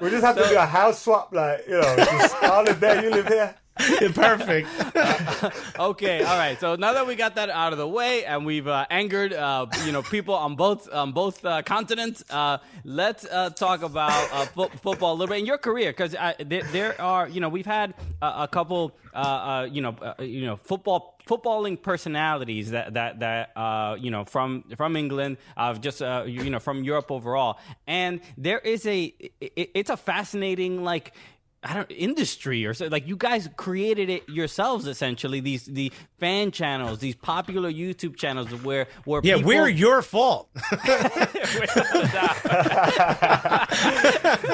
[0.02, 1.34] we just have to do a house swap.
[1.34, 3.56] Like, you know, just, I live there, you live here.
[4.14, 4.68] Perfect.
[5.80, 6.60] Okay, all right.
[6.60, 9.66] So now that we got that out of the way, and we've uh, angered uh,
[9.86, 14.46] you know people on both on both uh, continents, uh, let's uh, talk about uh,
[14.46, 17.66] fo- football a little bit in your career because there, there are you know we've
[17.66, 22.94] had uh, a couple uh, uh, you know uh, you know football footballing personalities that
[22.94, 27.12] that that uh, you know from from England, uh, just uh, you know from Europe
[27.12, 27.58] overall,
[27.88, 29.06] and there is a
[29.42, 31.14] it, it's a fascinating like.
[31.64, 36.52] I don't industry or so like you guys created it yourselves essentially these the fan
[36.52, 40.50] channels these popular YouTube channels where where Yeah, people, we're your fault.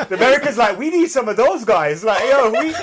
[0.10, 2.04] The Americans like, we need some of those guys.
[2.04, 2.74] Like, yo, we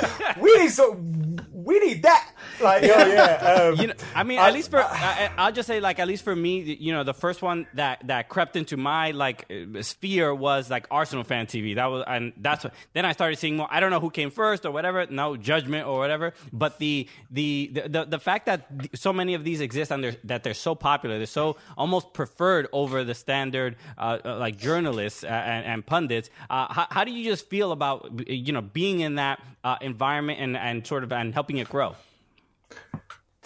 [0.40, 1.36] we need some,
[1.66, 2.30] we need that.
[2.60, 3.34] Like, yo, yeah.
[3.56, 6.22] Um, you know, I mean, at least for I, I'll just say like at least
[6.24, 10.34] for me, you know, the first one that that crept into my like uh, sphere
[10.34, 11.74] was like Arsenal fan TV.
[11.74, 12.72] That was and that's what.
[12.92, 13.68] Then I started seeing more.
[13.70, 15.06] I don't know who came first or whatever.
[15.06, 16.34] No judgment or whatever.
[16.52, 20.16] But the the the the, the fact that so many of these exist and they're,
[20.24, 25.24] that they're so popular, they're so almost preferred over the standard uh, uh, like journalists
[25.24, 26.30] and, and pundits.
[26.48, 30.38] Uh, how, how do you just feel about you know being in that uh, environment
[30.40, 31.96] and and sort of and helping it grow?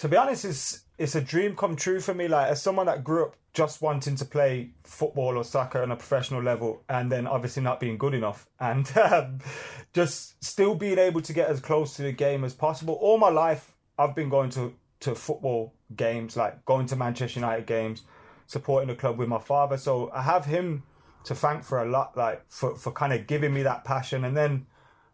[0.01, 2.27] to be honest, it's it's a dream come true for me.
[2.27, 5.97] Like as someone that grew up just wanting to play football or soccer on a
[5.97, 9.39] professional level, and then obviously not being good enough, and um,
[9.93, 12.95] just still being able to get as close to the game as possible.
[12.95, 17.67] All my life, I've been going to to football games, like going to Manchester United
[17.67, 18.03] games,
[18.47, 19.77] supporting the club with my father.
[19.77, 20.83] So I have him
[21.25, 24.35] to thank for a lot, like for for kind of giving me that passion, and
[24.35, 24.67] then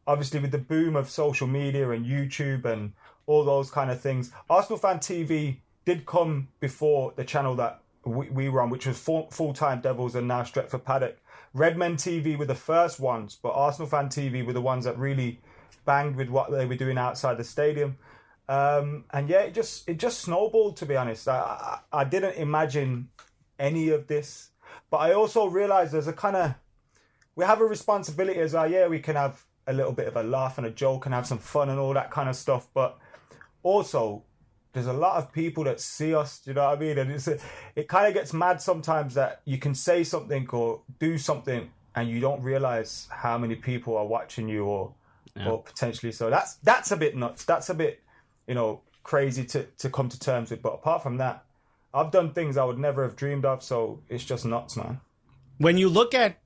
[0.07, 2.93] obviously with the boom of social media and YouTube and
[3.27, 8.29] all those kind of things, Arsenal Fan TV did come before the channel that we,
[8.29, 11.19] we which was full time Devils and now Stretford Paddock.
[11.55, 15.41] Redmen TV were the first ones, but Arsenal Fan TV were the ones that really
[15.85, 17.97] banged with what they were doing outside the stadium.
[18.49, 20.77] Um, and yeah, it just it just snowballed.
[20.77, 23.09] To be honest, I, I, I didn't imagine
[23.59, 24.51] any of this,
[24.91, 26.55] but I also realized there's a kind of
[27.35, 28.71] we have a responsibility as well.
[28.71, 31.27] Yeah, we can have a little bit of a laugh and a joke and have
[31.27, 32.99] some fun and all that kind of stuff, but
[33.63, 34.23] also
[34.73, 36.43] there's a lot of people that see us.
[36.45, 36.99] You know what I mean?
[36.99, 41.19] And it's it kind of gets mad sometimes that you can say something or do
[41.19, 44.95] something and you don't realize how many people are watching you or
[45.35, 45.49] yeah.
[45.49, 46.31] or potentially so.
[46.31, 47.45] That's that's a bit nuts.
[47.45, 48.03] That's a bit
[48.47, 50.63] you know crazy to to come to terms with.
[50.63, 51.45] But apart from that,
[51.93, 53.63] I've done things I would never have dreamed of.
[53.63, 55.01] So it's just nuts, man.
[55.59, 56.39] When you look at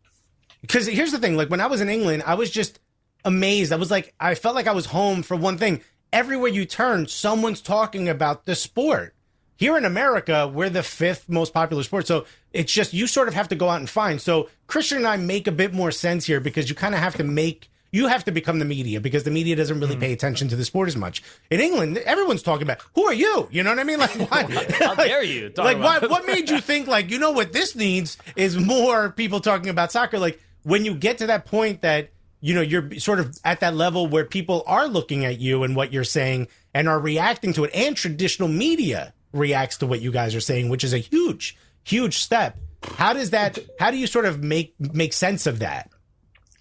[0.62, 2.79] because here's the thing, like when I was in England, I was just
[3.24, 3.72] amazed.
[3.72, 5.82] I was like, I felt like I was home for one thing.
[6.12, 9.14] Everywhere you turn, someone's talking about the sport.
[9.56, 12.06] Here in America, we're the fifth most popular sport.
[12.06, 14.20] So it's just, you sort of have to go out and find.
[14.20, 17.16] So Christian and I make a bit more sense here because you kind of have
[17.16, 20.00] to make you have to become the media because the media doesn't really mm.
[20.00, 21.22] pay attention to the sport as much.
[21.50, 23.48] In England, everyone's talking about who are you?
[23.50, 23.98] You know what I mean?
[23.98, 24.42] Like, why,
[24.78, 25.52] how dare you?
[25.56, 29.40] like, why, what made you think like you know what this needs is more people
[29.40, 30.18] talking about soccer?
[30.18, 33.74] Like, when you get to that point that you know you're sort of at that
[33.74, 37.64] level where people are looking at you and what you're saying and are reacting to
[37.64, 37.70] it.
[37.74, 42.18] And traditional media reacts to what you guys are saying which is a huge huge
[42.18, 42.58] step.
[42.96, 45.90] How does that how do you sort of make make sense of that?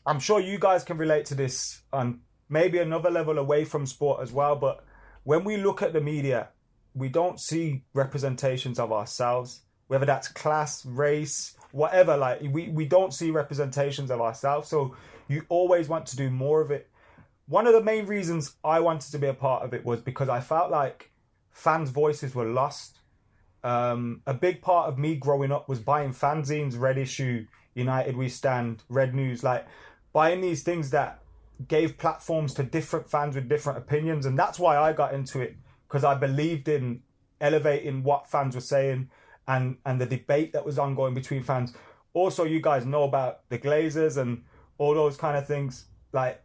[0.06, 4.22] I'm sure you guys can relate to this on maybe another level away from sport
[4.22, 4.84] as well but
[5.24, 6.50] when we look at the media
[6.96, 12.18] we don't see representations of ourselves whether that's class race whatever.
[12.18, 14.96] Like we we don't see representations of ourselves, so
[15.30, 16.90] you always want to do more of it.
[17.48, 20.28] One of the main reasons I wanted to be a part of it was because
[20.28, 21.12] I felt like
[21.52, 23.00] fans' voices were lost.
[23.64, 28.28] Um, a big part of me growing up was buying fanzines, Red Issue, United We
[28.28, 29.66] Stand, Red News, like
[30.14, 31.22] buying these things that
[31.68, 35.56] gave platforms to different fans with different opinions, and that's why I got into it
[35.88, 37.02] because I believed in
[37.42, 39.10] elevating what fans were saying
[39.48, 41.74] and and the debate that was ongoing between fans.
[42.14, 44.44] Also, you guys know about the Glazers and
[44.80, 45.86] all those kind of things.
[46.12, 46.42] Like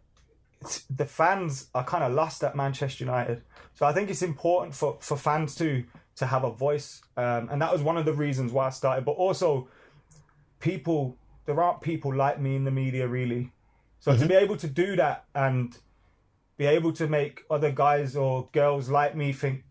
[0.90, 3.42] the fans are kind of lost at Manchester United,
[3.74, 5.84] so I think it's important for for fans to
[6.16, 9.06] to have a voice, um, and that was one of the reasons why I started.
[9.06, 9.68] But also,
[10.60, 11.16] people
[11.46, 13.52] there aren't people like me in the media really,
[14.00, 14.20] so mm-hmm.
[14.22, 15.78] to be able to do that and
[16.58, 19.64] be able to make other guys or girls like me think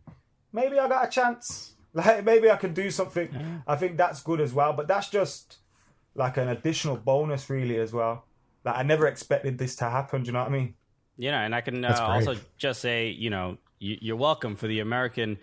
[0.52, 3.30] maybe I got a chance like maybe I can do something.
[3.32, 3.60] Yeah.
[3.68, 4.74] I think that's good as well.
[4.74, 5.58] But that's just
[6.16, 8.26] like an additional bonus, really, as well.
[8.64, 10.24] Like I never expected this to happen.
[10.24, 10.76] Do you know what I mean?
[11.18, 14.68] You know, and I can uh, also just say, you know, you, are welcome for
[14.68, 15.38] the American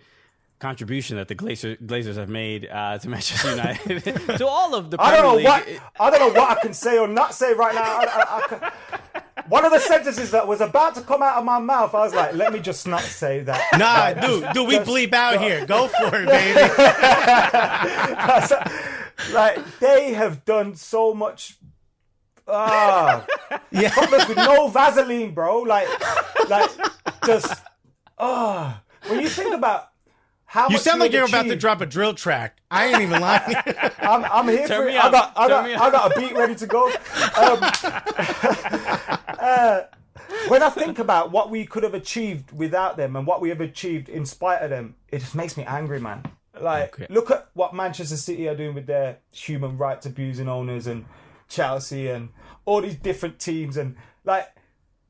[0.59, 4.03] contribution that the Glazers, Glazers have made uh, to Manchester United
[4.37, 4.97] to all of the.
[4.97, 5.45] Premier I don't know League.
[5.45, 5.67] what
[5.99, 7.81] I don't know what I can say or not say right now.
[7.81, 8.71] I, I,
[9.15, 11.99] I, one of the sentences that was about to come out of my mouth, I
[11.99, 13.61] was like, let me just not say that.
[13.77, 15.65] Nah, dude, dude, we bleep out here.
[15.65, 16.61] Go for it, baby.
[19.33, 21.57] like they have done so much.
[22.47, 23.25] Ah,
[23.71, 23.93] yeah.
[24.27, 25.59] with no Vaseline, bro.
[25.59, 25.87] Like,
[26.49, 26.69] like
[27.25, 27.63] just
[28.17, 28.81] ah.
[29.07, 29.91] When you think about
[30.51, 31.33] how you sound like you're achieved.
[31.33, 32.59] about to drop a drill track.
[32.69, 33.55] I ain't even lying.
[33.99, 35.01] I'm, I'm here Turn for it.
[35.01, 36.91] I got, I got, I got a beat ready to go.
[37.31, 37.59] Um,
[39.39, 39.81] uh,
[40.49, 43.61] when I think about what we could have achieved without them and what we have
[43.61, 46.25] achieved in spite of them, it just makes me angry, man.
[46.59, 47.07] Like, okay.
[47.09, 51.05] look at what Manchester City are doing with their human rights abusing owners and
[51.51, 52.29] Chelsea and
[52.65, 54.47] all these different teams and like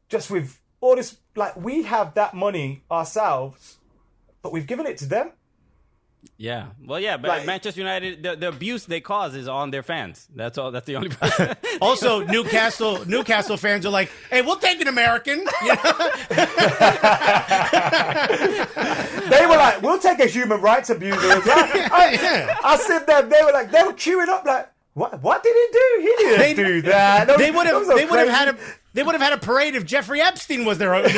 [0.10, 3.78] just with all this like we have that money ourselves,
[4.42, 5.32] but we've given it to them.
[6.38, 9.82] Yeah, well, yeah, but like, Manchester United, the, the, abuse they cause is on their
[9.82, 10.28] fans.
[10.36, 10.72] That's all.
[10.72, 11.10] That's the only.
[11.10, 11.56] Problem.
[11.82, 16.12] also, Newcastle Newcastle fans are like, "Hey, we'll take an American." You know?
[19.30, 23.44] they were like, "We'll take a human rights abuser." I, I, I said that they
[23.44, 25.22] were like, they were queuing up like, "What?
[25.22, 25.98] What did he do?
[26.02, 27.88] He didn't they, do that." they would have.
[27.88, 28.58] They would have had a
[28.94, 31.08] they would have had a parade if Jeffrey Epstein was their new owner.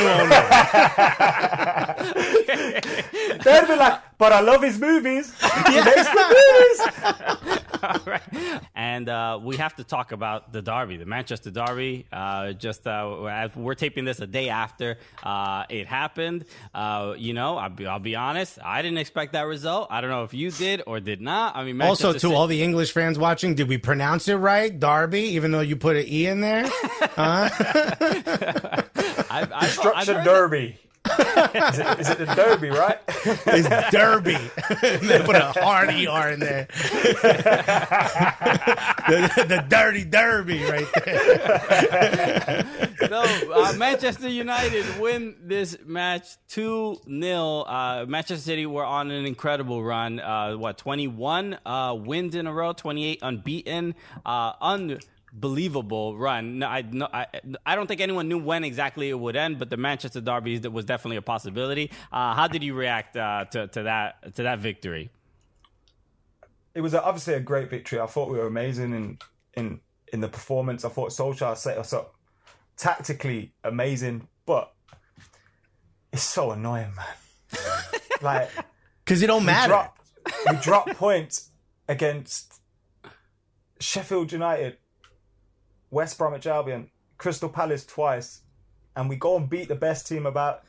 [3.44, 5.34] They'd be like, but I love his movies.
[5.68, 7.74] He makes the movies.
[7.84, 8.22] All right.
[8.76, 12.06] And uh, we have to talk about the Derby, the Manchester Derby.
[12.12, 16.46] Uh, just uh, we're taping this a day after uh, it happened.
[16.74, 18.60] Uh, you know, I'll be, I'll be, honest.
[18.64, 19.88] I didn't expect that result.
[19.90, 21.56] I don't know if you did or did not.
[21.56, 24.36] I mean, Manchester also to City- all the English fans watching, did we pronounce it
[24.36, 25.22] right, Derby?
[25.22, 26.66] Even though you put an e in there.
[27.18, 27.52] I've,
[29.30, 30.78] I've, I've Structure heard Derby.
[31.06, 33.00] Is, it, is it the Derby, right?
[33.46, 34.34] It's Derby.
[35.08, 36.68] they put a hard ER in there.
[39.08, 42.66] the, the dirty Derby right there.
[43.08, 47.62] so uh, Manchester United win this match 2 0.
[47.62, 50.20] Uh, Manchester City were on an incredible run.
[50.20, 53.96] Uh, what, 21 uh, wins in a row, 28 unbeaten.
[54.26, 54.54] Uh,
[55.34, 56.60] unbelievable run.
[56.60, 57.26] No, I, no, I,
[57.66, 60.86] I don't think anyone knew when exactly it would end, but the Manchester Derby was
[60.86, 61.92] definitely a possibility.
[62.12, 65.10] Uh, how did you react uh, to, to, that, to that victory?
[66.76, 68.00] It was obviously a great victory.
[68.00, 69.18] I thought we were amazing in,
[69.56, 69.80] in,
[70.12, 70.86] in the performance.
[70.86, 72.16] I thought Solskjaer set us up
[72.78, 74.74] tactically amazing, but
[76.12, 77.62] it's so annoying, man.
[78.22, 78.50] like,
[79.04, 79.70] because it don't matter.
[79.70, 80.02] Dropped,
[80.50, 81.50] we dropped points
[81.88, 82.60] against
[83.80, 84.78] Sheffield United,
[85.94, 88.42] West Bromwich Albion, Crystal Palace twice,
[88.96, 90.64] and we go and beat the best team about.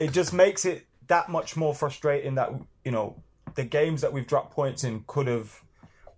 [0.00, 2.52] It just makes it that much more frustrating that
[2.84, 3.22] you know
[3.54, 5.62] the games that we've dropped points in could have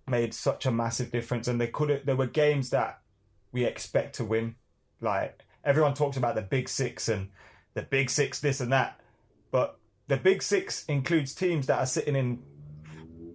[0.07, 2.05] made such a massive difference, and they could have.
[2.05, 2.99] There were games that
[3.51, 4.55] we expect to win.
[4.99, 7.29] Like everyone talks about the big six and
[7.75, 8.99] the big six, this and that,
[9.51, 12.39] but the big six includes teams that are sitting in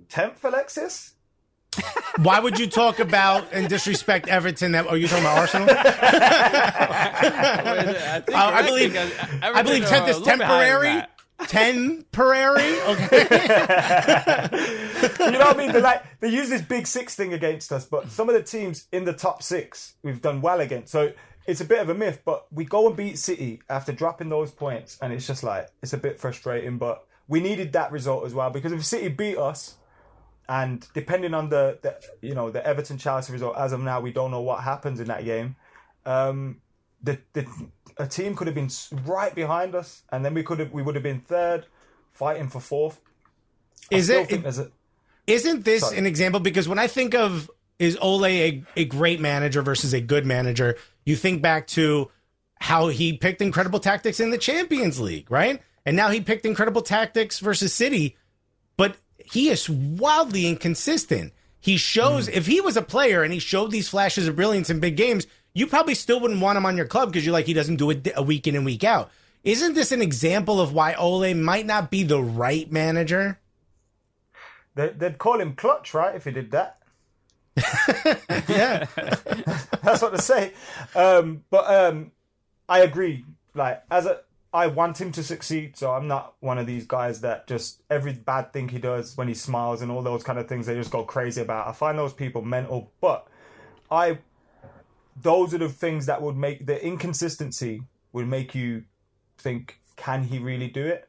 [0.08, 1.14] tenth, Alexis.
[2.18, 4.72] Why would you talk about and disrespect Everton?
[4.72, 5.68] That are you talking about Arsenal?
[5.70, 7.02] I,
[8.28, 8.94] I, I believe
[9.42, 11.02] I believe tenth is temporary.
[11.48, 13.22] Temporary, okay.
[15.18, 15.72] you know what I mean?
[15.72, 18.86] They're like they use this big six thing against us, but some of the teams
[18.92, 20.92] in the top six we've done well against.
[20.92, 21.12] So
[21.46, 24.52] it's a bit of a myth, but we go and beat City after dropping those
[24.52, 26.78] points, and it's just like it's a bit frustrating.
[26.78, 29.76] But we needed that result as well because if City beat us,
[30.48, 34.12] and depending on the, the you know the Everton Chelsea result, as of now, we
[34.12, 35.56] don't know what happens in that game.
[36.04, 36.60] Um,
[37.02, 37.46] the, the
[37.98, 38.70] a team could have been
[39.04, 41.66] right behind us, and then we could have we would have been third,
[42.12, 43.00] fighting for fourth.
[43.90, 44.32] Is it?
[44.32, 44.70] A,
[45.26, 45.98] isn't this sorry.
[45.98, 46.40] an example?
[46.40, 50.76] Because when I think of is Ole a, a great manager versus a good manager,
[51.04, 52.10] you think back to
[52.60, 55.60] how he picked incredible tactics in the Champions League, right?
[55.84, 58.16] And now he picked incredible tactics versus City,
[59.30, 61.32] he is wildly inconsistent.
[61.60, 62.32] He shows mm.
[62.32, 65.26] if he was a player and he showed these flashes of brilliance in big games,
[65.54, 67.90] you probably still wouldn't want him on your club because you're like he doesn't do
[67.90, 69.10] it a week in and week out.
[69.44, 73.40] Isn't this an example of why Ole might not be the right manager?
[74.74, 76.14] They'd call him clutch, right?
[76.14, 76.78] If he did that.
[78.48, 78.86] yeah,
[79.82, 80.52] that's what to say.
[80.94, 82.12] Um, but um,
[82.68, 83.24] I agree.
[83.54, 84.20] Like as a,
[84.54, 85.76] I want him to succeed.
[85.76, 89.28] So I'm not one of these guys that just every bad thing he does when
[89.28, 91.68] he smiles and all those kind of things they just go crazy about.
[91.68, 92.92] I find those people mental.
[93.00, 93.26] But
[93.90, 94.18] I
[95.20, 98.84] those are the things that would make the inconsistency would make you
[99.38, 101.08] think, can he really do it?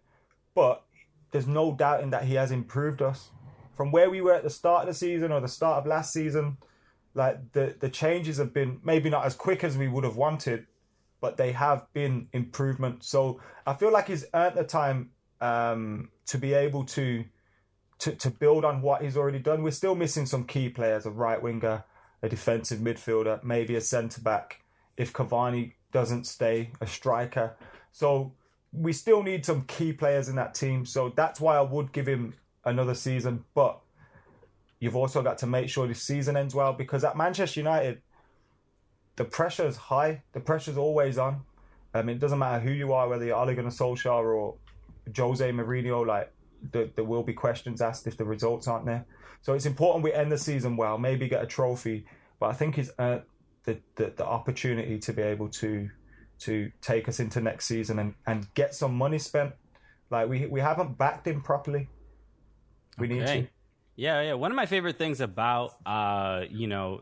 [0.56, 0.84] But
[1.32, 3.29] there's no doubting that he has improved us
[3.75, 6.13] from where we were at the start of the season or the start of last
[6.13, 6.58] season.
[7.13, 10.65] Like the the changes have been maybe not as quick as we would have wanted,
[11.23, 13.01] but they have been improvement.
[13.01, 17.23] So I feel like he's earned the time um, to be able to,
[17.99, 19.63] to to build on what he's already done.
[19.63, 21.86] We're still missing some key players, a right winger,
[22.21, 24.63] a defensive midfielder, maybe a centre back
[24.97, 27.55] if Cavani doesn't stay, a striker.
[27.93, 28.33] So
[28.73, 30.86] we still need some key players in that team.
[30.86, 32.33] So that's why I would give him
[32.65, 33.45] another season.
[33.55, 33.79] But
[34.81, 38.01] you've also got to make sure this season ends well because at Manchester United,
[39.15, 40.23] the pressure is high.
[40.34, 41.41] The pressure is always on.
[41.93, 44.56] I mean, it doesn't matter who you are, whether you're Ole Gunnar Solskjaer or
[45.15, 46.06] Jose Mourinho.
[46.06, 46.32] Like,
[46.71, 49.06] there, will be questions asked if the results aren't there.
[49.41, 52.06] So it's important we end the season well, maybe get a trophy.
[52.39, 53.19] But I think it's uh,
[53.65, 55.89] the, the the opportunity to be able to
[56.39, 59.54] to take us into next season and, and get some money spent.
[60.10, 61.89] Like we we haven't backed him properly.
[62.97, 63.15] We okay.
[63.15, 63.47] need to.
[63.95, 64.34] Yeah, yeah.
[64.34, 66.99] One of my favorite things about, uh, you know,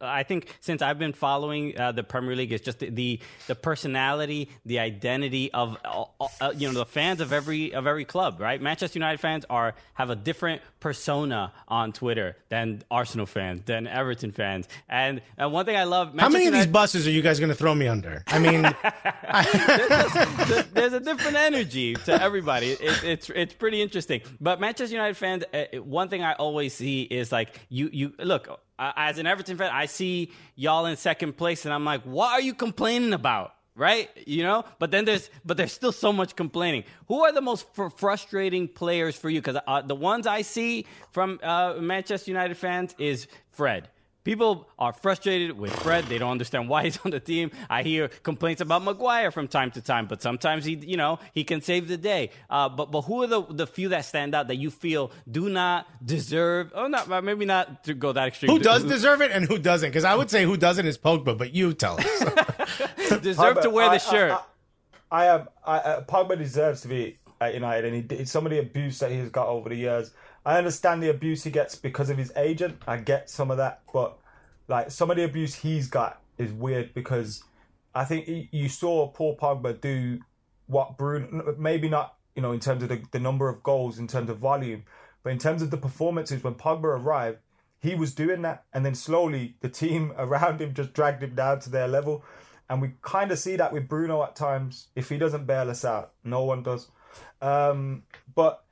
[0.00, 3.54] I think since I've been following uh, the Premier League is just the, the, the
[3.54, 6.04] personality, the identity of, uh,
[6.40, 8.40] uh, you know, the fans of every of every club.
[8.40, 8.60] Right?
[8.60, 14.32] Manchester United fans are have a different persona on Twitter than Arsenal fans, than Everton
[14.32, 14.68] fans.
[14.88, 16.14] And, and one thing I love.
[16.14, 16.60] Manchester How many United...
[16.60, 18.24] of these buses are you guys going to throw me under?
[18.28, 18.62] I mean,
[19.42, 22.70] there's, a, there's, a, different energy to everybody.
[22.72, 24.22] It, it's it's pretty interesting.
[24.40, 28.48] But Manchester United fans one thing I always see is like you you look
[28.78, 32.40] as an Everton fan, I see y'all in second place, and I'm like, what are
[32.40, 33.52] you complaining about?
[33.74, 36.84] Right, you know, but then there's but there's still so much complaining.
[37.08, 39.42] Who are the most fr- frustrating players for you?
[39.42, 43.90] Because uh, the ones I see from uh, Manchester United fans is Fred,
[44.26, 46.04] people are frustrated with Fred.
[46.06, 47.52] They don't understand why he's on the team.
[47.70, 51.44] I hear complaints about Maguire from time to time, but sometimes he, you know, he
[51.44, 52.30] can save the day.
[52.50, 55.48] Uh, but but who are the the few that stand out that you feel do
[55.48, 56.72] not deserve?
[56.74, 58.50] Oh, not maybe not to go that extreme.
[58.50, 59.88] Who does deserve it and who doesn't?
[59.88, 63.20] Because I would say who doesn't is Pogba, but you tell us.
[63.22, 64.32] deserve to wear I- the shirt?
[64.32, 64.42] I,
[65.18, 65.48] I, I am.
[65.64, 68.98] I, uh, Pogba deserves to be at United, and he did some of the abuse
[68.98, 70.10] that he's got over the years.
[70.46, 72.80] I understand the abuse he gets because of his agent.
[72.86, 74.16] I get some of that, but
[74.68, 77.42] like some of the abuse he's got is weird because
[77.96, 80.20] I think he, you saw Paul Pogba do
[80.68, 84.06] what Bruno, maybe not you know in terms of the, the number of goals, in
[84.06, 84.84] terms of volume,
[85.24, 87.38] but in terms of the performances when Pogba arrived,
[87.80, 91.58] he was doing that, and then slowly the team around him just dragged him down
[91.60, 92.24] to their level.
[92.70, 94.88] And we kind of see that with Bruno at times.
[94.94, 96.88] If he doesn't bail us out, no one does.
[97.40, 98.65] Um, but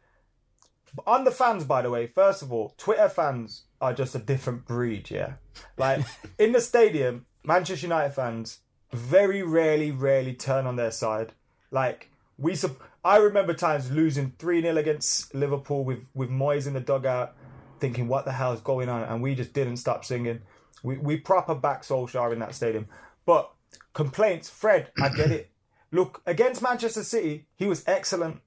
[1.06, 4.66] on the fans, by the way, first of all, Twitter fans are just a different
[4.66, 5.34] breed, yeah?
[5.76, 6.04] Like,
[6.38, 8.60] in the stadium, Manchester United fans
[8.92, 11.32] very rarely, rarely turn on their side.
[11.70, 16.74] Like, we, sup- I remember times losing 3 0 against Liverpool with, with Moyes in
[16.74, 17.34] the dugout,
[17.80, 19.02] thinking, what the hell is going on?
[19.02, 20.40] And we just didn't stop singing.
[20.82, 22.86] We, we proper back Solskjaer in that stadium.
[23.26, 23.50] But
[23.92, 25.50] complaints, Fred, I get it.
[25.92, 28.40] Look, against Manchester City, he was excellent.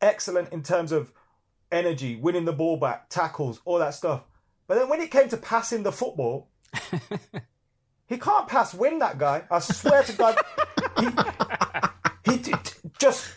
[0.00, 1.12] Excellent in terms of
[1.70, 4.22] energy, winning the ball back, tackles, all that stuff.
[4.66, 6.48] But then when it came to passing the football,
[8.06, 9.44] he can't pass win that guy.
[9.50, 10.36] I swear to God.
[10.98, 11.06] He,
[12.30, 13.30] he d- d- just,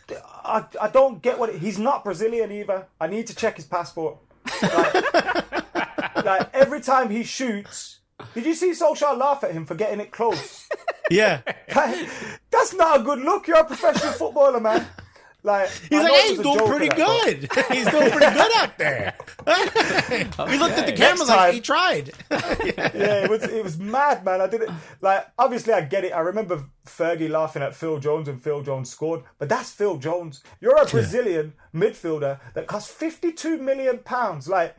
[0.44, 2.88] I, I don't get what, it, he's not Brazilian either.
[3.00, 4.18] I need to check his passport.
[4.62, 5.66] Like,
[6.26, 8.00] like every time he shoots,
[8.34, 10.68] did you see Solskjaer laugh at him for getting it close?
[11.10, 11.42] yeah.
[11.74, 12.10] Like,
[12.50, 13.48] that's not a good look.
[13.48, 14.86] You're a professional footballer, man.
[15.44, 17.76] Like He's I like, hey, he's doing pretty and that, but- good.
[17.76, 19.16] he's doing pretty good out there.
[20.48, 22.12] we looked at the camera Next like he tried.
[22.32, 24.40] yeah, it was it was mad, man.
[24.42, 24.70] I did it.
[25.02, 25.26] like.
[25.40, 26.12] Obviously, I get it.
[26.12, 30.44] I remember Fergie laughing at Phil Jones and Phil Jones scored, but that's Phil Jones.
[30.60, 34.48] You're a Brazilian midfielder that costs 52 million pounds.
[34.48, 34.76] Like,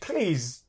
[0.00, 0.61] please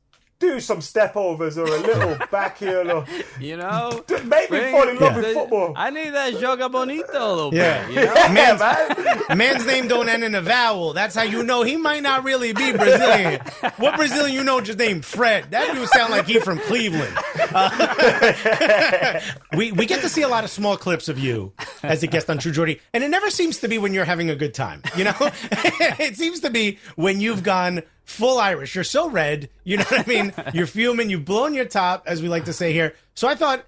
[0.44, 3.06] do some step overs or a little back heel or
[3.40, 5.16] You know, make me Bring fall in love Yeah.
[5.16, 5.72] with the- football.
[5.76, 7.86] I need that joga bonito a little Yeah.
[7.86, 7.94] bit.
[7.94, 8.14] You know?
[8.32, 9.38] Man's, man.
[9.38, 10.92] man's name don't end in a vowel.
[10.92, 13.40] That's how you know he might not really be Brazilian.
[13.76, 15.50] What Brazilian you know just named Fred?
[15.50, 17.16] That dude sound like he from Cleveland.
[17.52, 19.20] Uh,
[19.56, 22.28] we we get to see a lot of small clips of you as a guest
[22.30, 24.82] on True Geordie, and it never seems to be when you're having a good time.
[24.96, 28.74] You know, it seems to be when you've gone full Irish.
[28.74, 29.48] You're so red.
[29.64, 30.32] You know what I mean?
[30.54, 31.10] You're fuming.
[31.10, 32.94] You've blown your top, as we like to say here.
[33.14, 33.64] So I thought.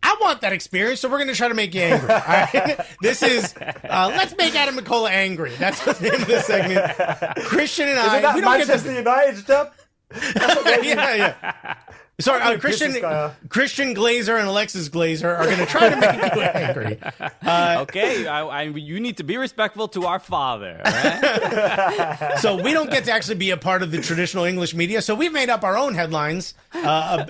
[0.00, 2.08] I want that experience, so we're going to try to make you angry.
[2.08, 2.80] All right?
[3.02, 5.50] This is uh, let's make Adam McKola angry.
[5.56, 7.44] That's the name of the segment.
[7.46, 9.72] Christian and I, Isn't that we don't Manchester get United's job?
[9.72, 9.82] to.
[10.14, 11.74] Yeah, yeah.
[12.20, 13.36] Sorry, uh, Christian this guy off.
[13.48, 16.98] Christian Glazer and Alexis Glazer are going to try to make you angry.
[17.82, 20.80] Okay, I, I, you need to be respectful to our father.
[20.84, 22.34] right?
[22.40, 25.00] So we don't get to actually be a part of the traditional English media.
[25.00, 26.78] So we've made up our own headlines uh,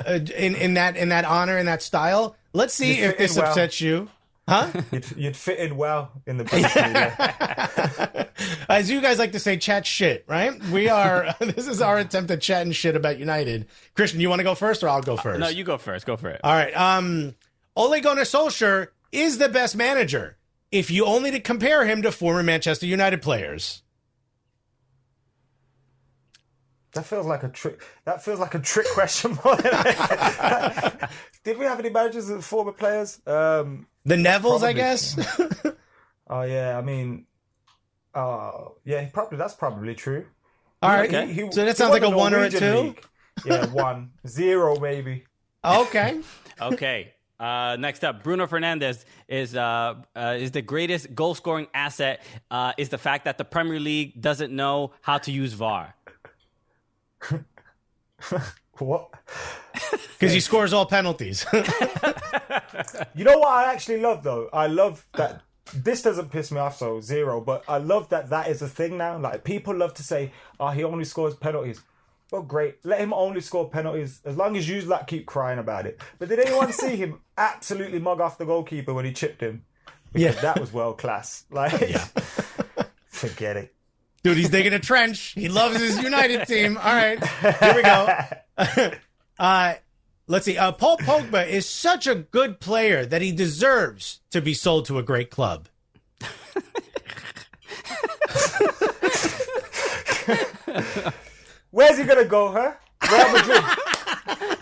[0.06, 2.34] uh, in in that in that honor in that style.
[2.54, 3.46] Let's see You if this well.
[3.46, 4.08] upsets you.
[4.48, 4.70] Huh?
[4.90, 8.28] You'd, you'd fit in well in the British media.
[8.68, 10.58] As you guys like to say, chat shit, right?
[10.70, 11.34] We are.
[11.40, 13.66] this is our attempt at chatting shit about United.
[13.94, 15.40] Christian, you want to go first, or I'll go first?
[15.40, 16.06] no, you go first.
[16.06, 16.40] Go for it.
[16.42, 16.74] All right.
[16.74, 17.34] Um,
[17.76, 20.38] Ole Gunnar Solskjaer is the best manager
[20.70, 23.82] if you only to compare him to former Manchester United players.
[26.94, 27.82] That feels like a trick.
[28.04, 29.72] That feels like a trick question more than.
[31.44, 33.20] Did we have any managers as former players?
[33.26, 35.16] Um, The Nevilles, I guess.
[36.28, 37.26] oh yeah, I mean,
[38.14, 40.26] oh yeah, probably that's probably true.
[40.82, 41.10] All right.
[41.28, 42.74] He- he- so that sounds like a one or a two.
[42.74, 43.04] League.
[43.44, 45.24] Yeah, one, zero, maybe.
[45.64, 46.20] Okay.
[46.60, 47.14] Okay.
[47.38, 52.20] Uh, next up, Bruno Fernandes is uh, uh, is the greatest goal scoring asset.
[52.50, 55.94] Uh, is the fact that the Premier League doesn't know how to use VAR.
[58.78, 59.10] What?
[60.18, 61.44] Because he scores all penalties.
[63.14, 64.48] You know what I actually love though?
[64.52, 65.42] I love that
[65.74, 67.40] this doesn't piss me off, so zero.
[67.40, 69.18] But I love that that is a thing now.
[69.18, 71.80] Like people love to say, "Oh, he only scores penalties."
[72.30, 72.84] Well, great.
[72.84, 76.00] Let him only score penalties as long as you like keep crying about it.
[76.18, 79.64] But did anyone see him absolutely mug off the goalkeeper when he chipped him?
[80.14, 80.32] yeah.
[80.32, 81.44] That was world class.
[81.50, 81.72] Like,
[83.08, 83.74] forget it.
[84.22, 85.32] Dude, he's digging a trench.
[85.34, 86.76] He loves his United team.
[86.76, 87.24] All right.
[87.24, 88.92] Here we go.
[89.38, 89.74] uh,
[90.26, 90.58] let's see.
[90.58, 94.98] Uh, Paul Pogba is such a good player that he deserves to be sold to
[94.98, 95.68] a great club.
[101.70, 102.72] Where's he gonna go, huh?
[103.10, 103.62] Real Madrid.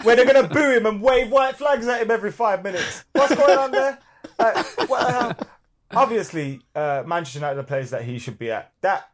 [0.04, 3.04] where they're gonna boo him and wave white flags at him every five minutes.
[3.12, 3.98] What's going on there?
[4.38, 4.56] Like,
[4.88, 5.36] what the hell?
[5.92, 8.72] Obviously, uh, Manchester United are the place that he should be at.
[8.82, 9.08] That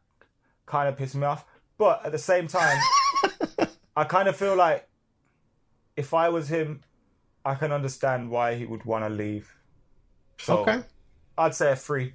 [0.67, 1.45] kind of pissed me off.
[1.79, 2.79] But at the same time,
[3.97, 4.89] I kind of feel like
[5.97, 6.81] if I was him,
[7.45, 9.55] I can understand why he would want to leave.
[10.39, 10.83] So Okay.
[11.37, 12.15] I'd say a three.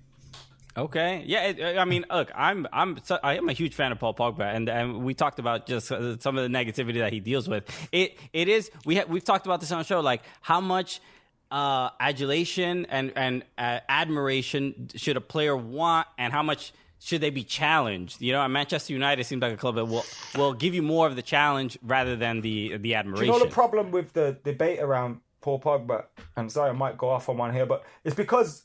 [0.77, 1.43] Okay, yeah.
[1.47, 4.53] It, I mean, look, I'm I'm so- I am a huge fan of Paul Pogba,
[4.55, 7.63] and and we talked about just uh, some of the negativity that he deals with.
[7.91, 11.01] It it is we ha- we've talked about this on the show, like how much
[11.49, 17.29] uh, adulation and and uh, admiration should a player want, and how much should they
[17.29, 18.21] be challenged?
[18.21, 21.15] You know, Manchester United seems like a club that will will give you more of
[21.15, 23.27] the challenge rather than the the admiration.
[23.27, 26.05] Do you know the problem with the debate around Paul Pogba?
[26.35, 28.63] I'm sorry, I might go off on one here, but it's because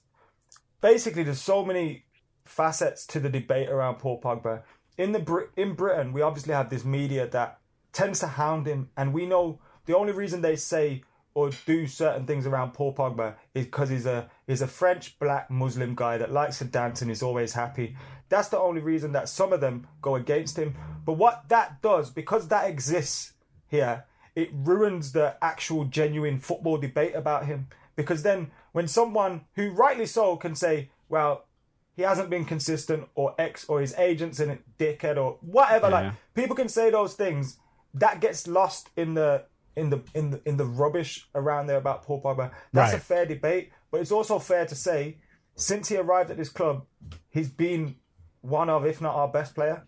[0.81, 2.05] basically there's so many
[2.45, 4.63] facets to the debate around Paul Pogba.
[4.99, 7.59] In the in Britain, we obviously have this media that
[7.93, 11.03] tends to hound him, and we know the only reason they say
[11.35, 15.51] or do certain things around Paul Pogba is because he's a he's a French black
[15.51, 17.97] Muslim guy that likes to dance and is always happy.
[18.33, 20.75] That's the only reason that some of them go against him.
[21.05, 23.35] But what that does, because that exists
[23.69, 24.05] here,
[24.35, 27.69] it ruins the actual genuine football debate about him.
[27.95, 31.45] Because then when someone who rightly so can say, well,
[31.95, 35.95] he hasn't been consistent or X or his agent's in it, dickhead or whatever, Yeah.
[36.01, 37.59] like people can say those things,
[37.93, 39.45] that gets lost in the
[39.77, 42.51] in the in the in the rubbish around there about Paul Pogba.
[42.73, 43.03] That's Right.
[43.03, 45.19] a fair debate, but it's also fair to say
[45.55, 46.87] since he arrived at this club,
[47.29, 47.97] he's been
[48.43, 49.85] one of, if not our best player,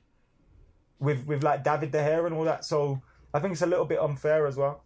[0.98, 2.64] with with like David De Gea and all that.
[2.64, 3.02] So
[3.32, 4.82] I think it's a little bit unfair as well.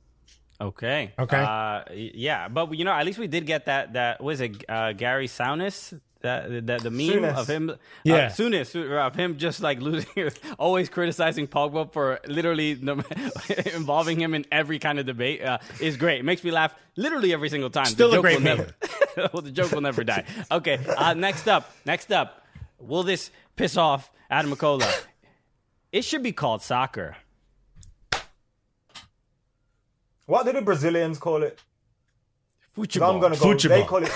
[0.61, 1.13] Okay.
[1.19, 1.39] Okay.
[1.41, 3.93] Uh, yeah, but you know, at least we did get that.
[3.93, 4.65] That was it.
[4.69, 5.99] Uh, Gary Souness.
[6.21, 7.37] That, that the meme Souness.
[7.37, 8.15] of him, Yeah.
[8.17, 8.75] uh, Souness,
[9.07, 12.73] of him just like losing, always criticizing Pogba for literally
[13.75, 16.19] involving him in every kind of debate uh, is great.
[16.19, 17.87] It makes me laugh literally every single time.
[17.87, 18.67] Still the a joke great will meme.
[19.17, 20.25] never, well, the joke will never die.
[20.51, 22.43] Okay, uh, next up, next up,
[22.79, 25.05] will this piss off Adam McKola?
[25.93, 27.17] It should be called soccer.
[30.27, 31.59] What do the Brazilians call it?
[32.73, 33.15] Football.
[33.15, 33.47] I'm gonna go.
[33.47, 33.69] Futebol.
[33.69, 34.13] They call it.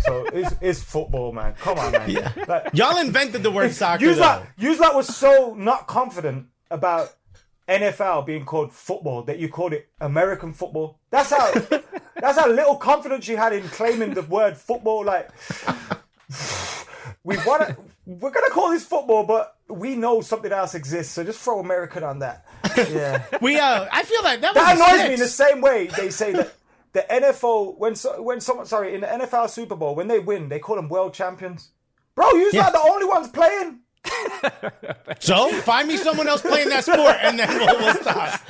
[0.00, 1.54] So it's, it's football, man.
[1.54, 2.32] Come on, man.
[2.46, 4.04] Like, Y'all invented the word soccer.
[4.04, 4.46] Use that.
[4.58, 7.14] Use that was so not confident about
[7.66, 10.98] NFL being called football that you called it American football.
[11.10, 11.50] That's how.
[12.20, 15.04] that's how little confidence you had in claiming the word football.
[15.04, 15.30] Like
[17.24, 17.76] we want to.
[18.06, 21.12] We're gonna call this football, but we know something else exists.
[21.14, 22.44] So just throw American on that.
[22.90, 23.24] Yeah.
[23.40, 25.08] We uh, I feel like that was That annoys six.
[25.08, 26.52] me in the same way they say that
[26.92, 30.48] the NFL when so, when someone sorry in the NFL Super Bowl when they win
[30.48, 31.70] they call them world champions.
[32.16, 32.62] Bro, you're Yeah.
[32.62, 33.80] not the only ones playing.
[35.20, 38.40] So find me someone else playing that sport, and then we'll, we'll stop.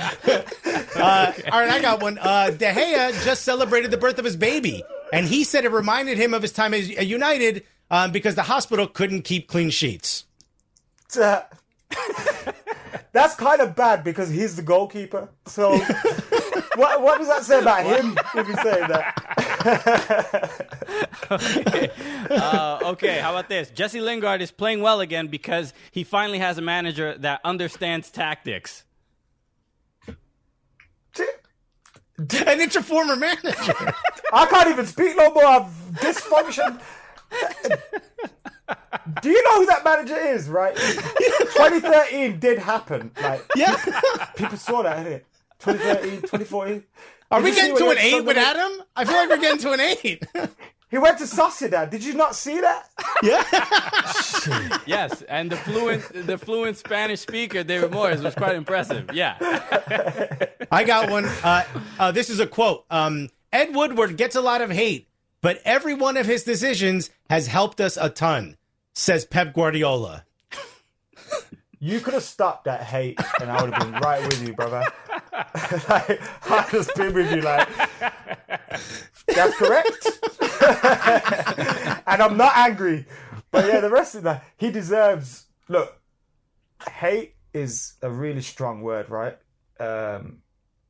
[0.97, 2.19] Uh, all right, I got one.
[2.19, 4.83] Uh, De Gea just celebrated the birth of his baby,
[5.13, 8.87] and he said it reminded him of his time at United um, because the hospital
[8.87, 10.25] couldn't keep clean sheets.
[13.13, 15.29] That's kind of bad because he's the goalkeeper.
[15.47, 15.79] So
[16.75, 19.21] what what does that say about him if you say that?
[22.31, 23.71] Uh, okay, how about this?
[23.71, 28.85] Jesse Lingard is playing well again because he finally has a manager that understands tactics.
[31.19, 33.75] And it's your former manager.
[34.33, 36.81] I can't even speak no more of dysfunction.
[39.23, 40.75] Do you know who that manager is, right?
[41.55, 43.11] 2013 did happen.
[43.21, 43.77] Like yeah.
[44.37, 45.23] people saw that, innit?
[45.61, 46.83] 2013, 2014.
[47.31, 48.79] Are Did we getting to an eight with Sunderland?
[48.79, 48.87] Adam?
[48.97, 50.25] I feel like we're getting to an eight.
[50.91, 51.91] He went to Sociedad.
[51.91, 52.89] Did you not see that?
[53.21, 53.43] Yeah.
[54.87, 59.11] yes, and the fluent the fluent Spanish speaker David Moyes was quite impressive.
[59.13, 59.35] Yeah.
[60.71, 61.25] I got one.
[61.43, 61.65] Uh,
[61.99, 62.85] uh, this is a quote.
[62.91, 65.09] Um, Ed Woodward gets a lot of hate,
[65.45, 68.57] but every one of his decisions has helped us a ton,
[68.95, 70.25] says Pep Guardiola.
[71.81, 74.85] You could have stopped that hate, and I would have been right with you, brother.
[75.91, 76.19] like,
[76.51, 77.69] I'd just been with you, like,
[79.27, 80.09] that's correct.
[82.07, 83.05] and I'm not angry,
[83.51, 85.45] but yeah, the rest of that, he deserves.
[85.69, 86.01] Look,
[86.91, 89.37] hate is a really strong word, right?
[89.79, 90.39] Um,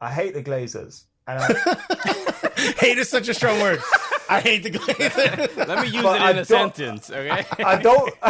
[0.00, 2.34] I hate the Glazers, and I,
[2.78, 3.80] Hate is such a strong word.
[4.28, 5.56] I hate the Glazers.
[5.68, 7.44] Let me use But it in a sentence, okay?
[7.64, 8.14] I don't.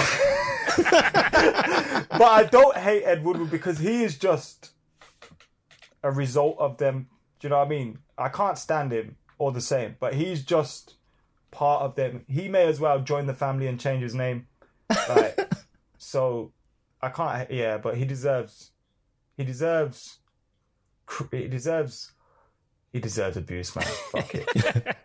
[2.10, 4.70] but I don't hate Ed Woodward because he is just
[6.02, 7.08] a result of them.
[7.38, 7.98] Do you know what I mean?
[8.18, 10.94] I can't stand him all the same, but he's just
[11.50, 12.24] part of them.
[12.28, 14.46] He may as well join the family and change his name.
[15.08, 15.38] Like,
[15.98, 16.52] so
[17.00, 17.50] I can't.
[17.50, 18.70] Yeah, but he deserves.
[19.36, 20.18] He deserves.
[21.30, 22.12] He deserves.
[22.94, 23.84] He deserves abuse, man.
[24.12, 24.96] Fuck it.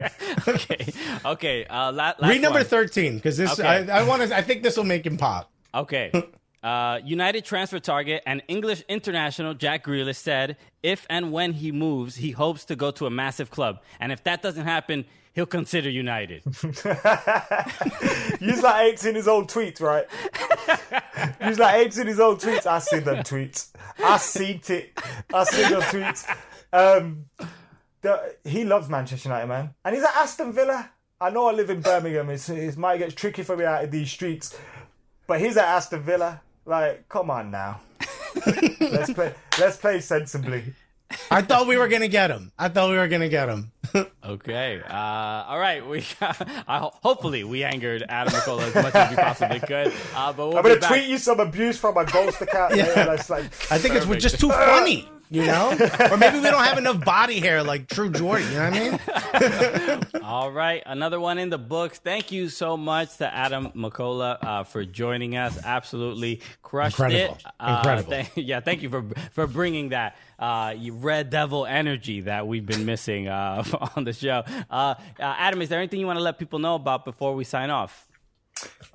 [0.48, 0.94] okay,
[1.26, 1.66] okay.
[1.66, 2.66] Uh, la- last Read number one.
[2.68, 3.68] thirteen because this Okay.
[3.68, 4.38] I, I want to.
[4.38, 5.52] I think this will make him pop.
[5.74, 6.12] Okay.
[6.62, 12.18] Uh, United transfer target and English international Jack Grealish said if and when he moves,
[12.18, 13.80] he hopes to go to a massive club.
[13.98, 16.44] And if that doesn't happen, he'll consider United.
[16.46, 16.84] Use
[18.62, 20.06] like apes in his old tweets, right?
[21.48, 22.66] Use like apes in his old tweets.
[22.66, 23.70] I see them tweets.
[24.04, 25.00] I seen it.
[25.34, 26.28] I seen them tweets.
[26.74, 27.26] Um,
[28.02, 30.89] the, he loves Manchester United, man, and he's at Aston Villa.
[31.22, 32.30] I know I live in Birmingham.
[32.30, 34.58] It's, it might get tricky for me out in these streets,
[35.28, 36.41] but he's at Aston Villa.
[36.66, 37.82] Like, come on now.
[38.80, 39.34] let's play.
[39.60, 40.74] Let's play sensibly.
[41.32, 42.52] I thought we were gonna get him.
[42.58, 43.72] I thought we were gonna get him.
[44.24, 44.80] Okay.
[44.88, 44.93] Uh,
[45.47, 45.84] all right.
[45.84, 49.91] We I, hopefully we angered Adam McKola as much as we possibly could.
[50.14, 50.91] Uh, but we'll I'm gonna back.
[50.91, 52.76] tweet you some abuse from a ghost account.
[52.76, 52.86] Yeah.
[52.86, 53.06] yeah.
[53.06, 55.72] That's like, I think it's we're just too funny, you know,
[56.12, 58.46] or maybe we don't have enough body hair like True Geordie.
[58.46, 58.74] You know what
[59.34, 60.24] I mean?
[60.24, 62.00] All right, another one in the books.
[62.00, 65.60] Thank you so much to Adam McKola uh, for joining us.
[65.64, 67.36] Absolutely crushed Incredible.
[67.36, 67.46] it.
[67.60, 68.10] Uh, Incredible.
[68.12, 72.66] thank- yeah, thank you for for bringing that uh, you Red Devil energy that we've
[72.66, 73.64] been missing uh,
[73.96, 74.44] on the show.
[74.70, 77.44] Uh, uh, Adam, is there anything you want to let people know about before we
[77.44, 78.08] sign off?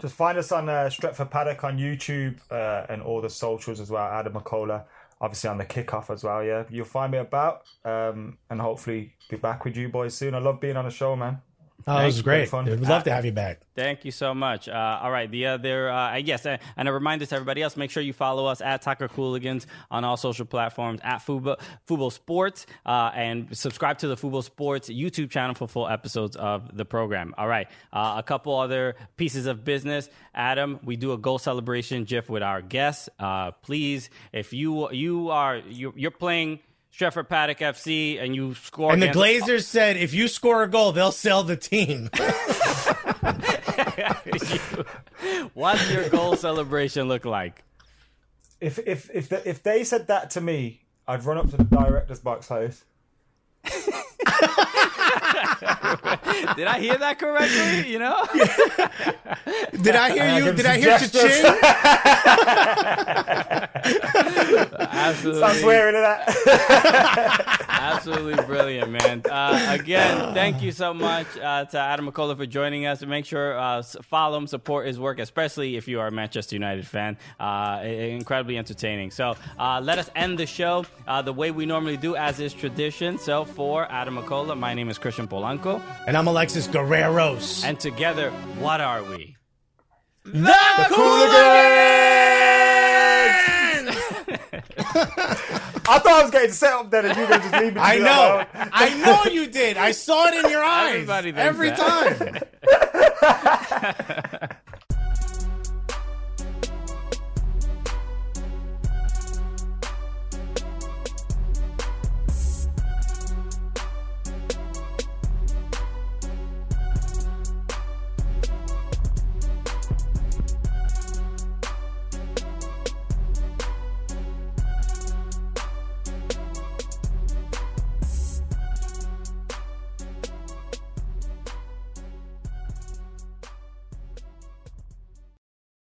[0.01, 3.91] Just find us on uh, Stretford Paddock on YouTube uh, and all the socials as
[3.91, 4.05] well.
[4.07, 4.85] Adam McKola,
[5.25, 6.45] obviously on the kickoff as well.
[6.45, 10.35] Yeah, you'll find me about, um, and hopefully be back with you boys soon.
[10.35, 11.41] I love being on a show, man.
[11.87, 12.49] Oh, this is great.
[12.49, 12.65] fun.
[12.65, 13.61] Dude, we'd love to have you back.
[13.75, 14.69] Thank you so much.
[14.69, 17.91] Uh, all right, the other, uh, yes, uh, and a reminder to everybody else: make
[17.91, 22.67] sure you follow us at Soccer Cooligans on all social platforms at Fubo, Fubo Sports,
[22.87, 27.35] uh, and subscribe to the Fubo Sports YouTube channel for full episodes of the program.
[27.37, 30.09] All right, uh, a couple other pieces of business.
[30.35, 33.09] Adam, we do a goal celebration GIF with our guests.
[33.19, 36.61] Uh, please, if you you are you, you're playing.
[36.97, 38.93] Stretford Paddock FC, and you score.
[38.93, 42.09] And the against- Glazers said if you score a goal, they'll sell the team.
[45.55, 47.65] What's your goal celebration look like?
[48.61, 51.65] If if if the, if they said that to me, I'd run up to the
[51.65, 52.85] director's box house.
[56.57, 57.91] Did I hear that correctly?
[57.91, 58.27] You know?
[59.83, 60.45] Did I hear you?
[60.45, 61.41] give Did I hear gestures.
[61.43, 61.61] cha-ching?
[64.91, 65.43] Absolutely.
[65.43, 67.71] I'm swearing at that.
[67.85, 69.23] Absolutely brilliant, man.
[69.31, 73.05] Uh, again, thank you so much uh, to Adam McKola for joining us.
[73.05, 76.87] Make sure uh, follow him, support his work, especially if you are a Manchester United
[76.87, 77.19] fan.
[77.39, 79.11] Uh, incredibly entertaining.
[79.11, 82.55] So uh, let us end the show uh, the way we normally do, as is
[82.55, 83.19] tradition.
[83.19, 85.83] So for Adam McKola, my name is Christian Polanco.
[86.07, 87.65] And I'm Alexis Guerreros.
[87.67, 88.31] And together,
[88.61, 89.37] what are we?
[90.25, 90.55] the
[95.87, 97.75] I thought I was getting set up there, and you were just leaving.
[97.75, 98.45] me I know.
[98.55, 99.77] I know you did.
[99.77, 100.95] I saw it in your eyes.
[101.09, 102.49] Everybody every that.
[104.41, 104.51] time.